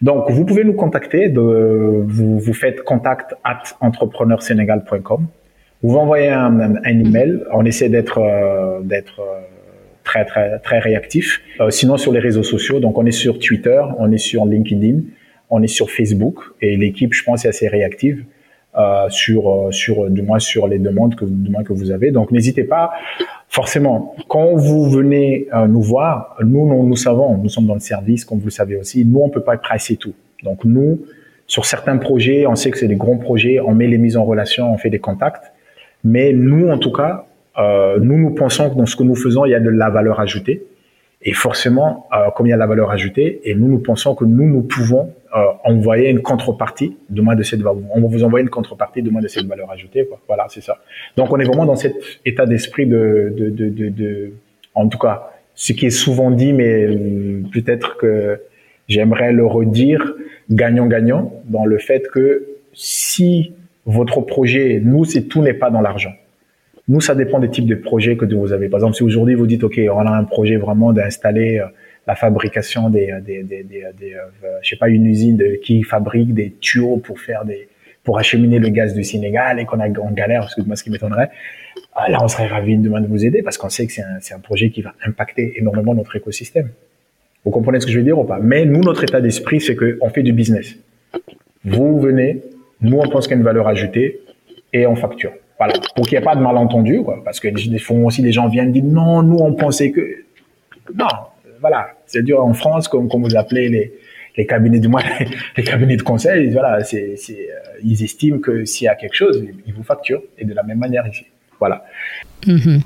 [0.00, 1.28] Donc vous pouvez nous contacter.
[1.28, 5.26] De, vous, vous faites contact at entrepreneursénégal.com.
[5.82, 7.40] Vous envoyez un, un, un, email.
[7.52, 9.20] On essaie d'être euh, d'être
[10.04, 11.40] très très très réactif.
[11.70, 15.00] sinon sur les réseaux sociaux, donc on est sur Twitter, on est sur LinkedIn,
[15.50, 18.24] on est sur Facebook et l'équipe, je pense, est assez réactive.
[18.78, 22.12] Euh, sur euh, sur du moins sur les demandes que du moins que vous avez.
[22.12, 22.92] Donc n'hésitez pas.
[23.48, 27.80] Forcément, quand vous venez euh, nous voir, nous, nous nous savons, nous sommes dans le
[27.80, 29.04] service, comme vous le savez aussi.
[29.04, 30.14] Nous on peut pas presser tout.
[30.44, 31.00] Donc nous
[31.48, 34.24] sur certains projets, on sait que c'est des grands projets, on met les mises en
[34.24, 35.49] relation, on fait des contacts.
[36.04, 37.26] Mais nous en tout cas,
[37.58, 39.90] euh, nous nous pensons que dans ce que nous faisons, il y a de la
[39.90, 40.64] valeur ajoutée.
[41.22, 44.24] Et forcément, euh, comme il y a la valeur ajoutée, et nous, nous pensons que
[44.24, 47.82] nous, nous pouvons euh, envoyer une contrepartie de moins de cette valeur.
[47.90, 50.06] On va vous envoyer une contrepartie de moins de cette valeur ajoutée.
[50.06, 50.18] Quoi.
[50.26, 50.78] Voilà, c'est ça.
[51.18, 51.94] Donc, on est vraiment dans cet
[52.24, 54.32] état d'esprit de, de, de, de, de,
[54.74, 58.40] en tout cas, ce qui est souvent dit, mais euh, peut-être que
[58.88, 60.14] j'aimerais le redire,
[60.50, 63.52] gagnant-gagnant, dans le fait que si
[63.86, 66.12] votre projet, nous, c'est tout n'est pas dans l'argent.
[66.88, 68.68] Nous, ça dépend des types de projets que vous avez.
[68.68, 71.66] Par exemple, si aujourd'hui vous dites, OK, on a un projet vraiment d'installer euh,
[72.06, 76.34] la fabrication des, euh, des, des, des, euh, je sais pas, une usine qui fabrique
[76.34, 77.68] des tuyaux pour faire des,
[78.02, 80.82] pour acheminer le gaz du Sénégal et qu'on a en galère, parce que moi, ce
[80.82, 81.30] qui m'étonnerait,
[82.08, 84.70] là, on serait ravis de vous aider parce qu'on sait que c'est un, un projet
[84.70, 86.70] qui va impacter énormément notre écosystème.
[87.44, 88.38] Vous comprenez ce que je veux dire ou pas?
[88.42, 90.76] Mais nous, notre état d'esprit, c'est qu'on fait du business.
[91.64, 92.42] Vous venez,
[92.82, 94.20] nous, on pense qu'il y a une valeur ajoutée
[94.72, 95.32] et on facture.
[95.58, 98.48] Voilà, pour qu'il n'y ait pas de malentendu, parce que des fois aussi les gens
[98.48, 100.24] viennent dire non, nous on pensait que
[100.94, 101.06] non,
[101.60, 103.92] voilà, c'est dur en France comme vous appelez
[104.36, 105.02] les cabinets du moins
[105.56, 109.14] les cabinets de conseil, voilà, c'est c'est euh, ils estiment que s'il y a quelque
[109.14, 111.26] chose, ils vous facturent et de la même manière ici.
[111.58, 111.84] Voilà.
[112.46, 112.80] Mm-hmm.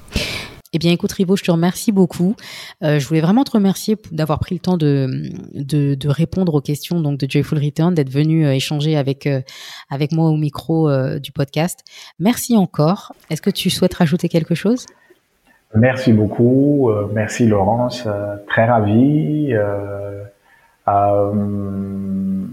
[0.76, 2.34] Eh bien, écoute, Rivo, je te remercie beaucoup.
[2.82, 7.00] Euh, je voulais vraiment te remercier d'avoir pris le temps de, de, répondre aux questions
[7.00, 9.40] donc de Joyful Return, d'être venu euh, échanger avec, euh,
[9.88, 11.84] avec moi au micro du podcast.
[12.18, 13.14] Merci encore.
[13.30, 14.86] Est-ce que tu souhaites rajouter quelque chose?
[15.76, 16.90] Merci beaucoup.
[17.12, 18.08] merci, Laurence.
[18.48, 19.52] très ravi
[20.86, 22.46] en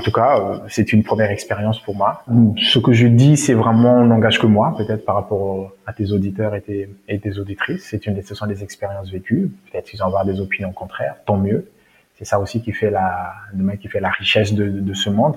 [0.00, 2.24] tout cas, euh, c'est une première expérience pour moi.
[2.56, 6.54] Ce que je dis, c'est vraiment n'engage que moi, peut-être par rapport à tes auditeurs
[6.54, 7.86] et tes, auditrices.
[7.88, 9.50] C'est une, ce sont des expériences vécues.
[9.70, 11.70] Peut-être qu'ils vont avoir des opinions contraires, tant mieux.
[12.16, 15.36] C'est ça aussi qui fait la, demain, qui fait la richesse de, de ce monde,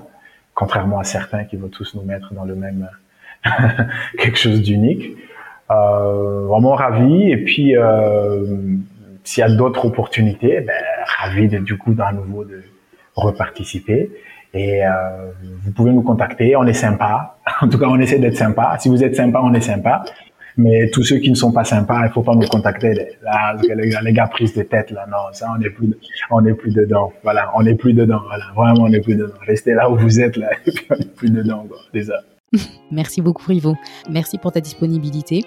[0.54, 2.88] contrairement à certains qui vont tous nous mettre dans le même
[4.18, 5.16] quelque chose d'unique.
[5.68, 8.44] Euh, vraiment ravi et puis euh,
[9.24, 10.74] s'il y a d'autres opportunités, ben,
[11.18, 12.62] ravi du coup d'un nouveau de
[13.14, 14.10] reparticiper.
[14.54, 14.90] Et euh,
[15.64, 17.38] vous pouvez nous contacter, on est sympa.
[17.60, 18.76] En tout cas, on essaie d'être sympa.
[18.78, 20.04] Si vous êtes sympa, on est sympa.
[20.58, 22.94] Mais tous ceux qui ne sont pas sympas, il faut pas nous contacter.
[23.22, 25.94] Là, les, gars, les gars prise de tête, là, non, ça, on n'est plus,
[26.30, 27.12] on n'est plus dedans.
[27.22, 28.22] Voilà, on n'est plus dedans.
[28.26, 29.34] Voilà, vraiment, on n'est plus dedans.
[29.46, 30.48] Restez là où vous êtes, là,
[30.90, 32.14] on n'est plus dedans, quoi, déjà.
[32.90, 33.76] Merci beaucoup, Rivo.
[34.10, 35.44] Merci pour ta disponibilité.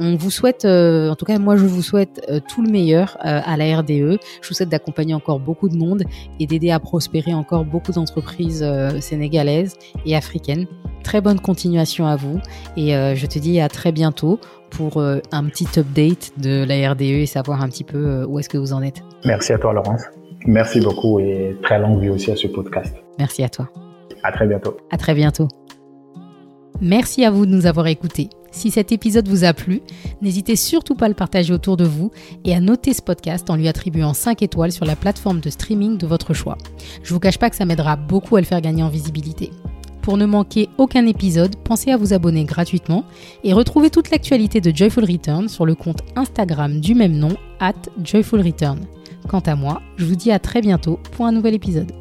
[0.00, 3.16] On vous souhaite, euh, en tout cas moi je vous souhaite euh, tout le meilleur
[3.24, 4.18] euh, à la RDE.
[4.42, 6.04] Je vous souhaite d'accompagner encore beaucoup de monde
[6.38, 8.64] et d'aider à prospérer encore beaucoup d'entreprises
[9.00, 9.74] sénégalaises
[10.06, 10.66] et africaines.
[11.02, 12.38] Très bonne continuation à vous
[12.76, 14.38] et je te dis à très bientôt
[14.70, 18.58] pour un petit update de la RDE et savoir un petit peu où est-ce que
[18.58, 19.02] vous en êtes.
[19.24, 20.02] Merci à toi Laurence.
[20.46, 22.94] Merci beaucoup et très longue vie aussi à ce podcast.
[23.18, 23.68] Merci à toi.
[24.22, 24.76] À très bientôt.
[24.90, 25.48] À très bientôt.
[26.80, 28.30] Merci à vous de nous avoir écoutés.
[28.52, 29.82] Si cet épisode vous a plu,
[30.22, 32.12] n'hésitez surtout pas à le partager autour de vous
[32.44, 35.98] et à noter ce podcast en lui attribuant 5 étoiles sur la plateforme de streaming
[35.98, 36.56] de votre choix.
[37.02, 39.50] Je vous cache pas que ça m'aidera beaucoup à le faire gagner en visibilité.
[40.02, 43.04] Pour ne manquer aucun épisode, pensez à vous abonner gratuitement
[43.44, 47.74] et retrouvez toute l'actualité de Joyful Return sur le compte Instagram du même nom, at
[48.02, 48.78] Joyful Return.
[49.28, 51.92] Quant à moi, je vous dis à très bientôt pour un nouvel épisode.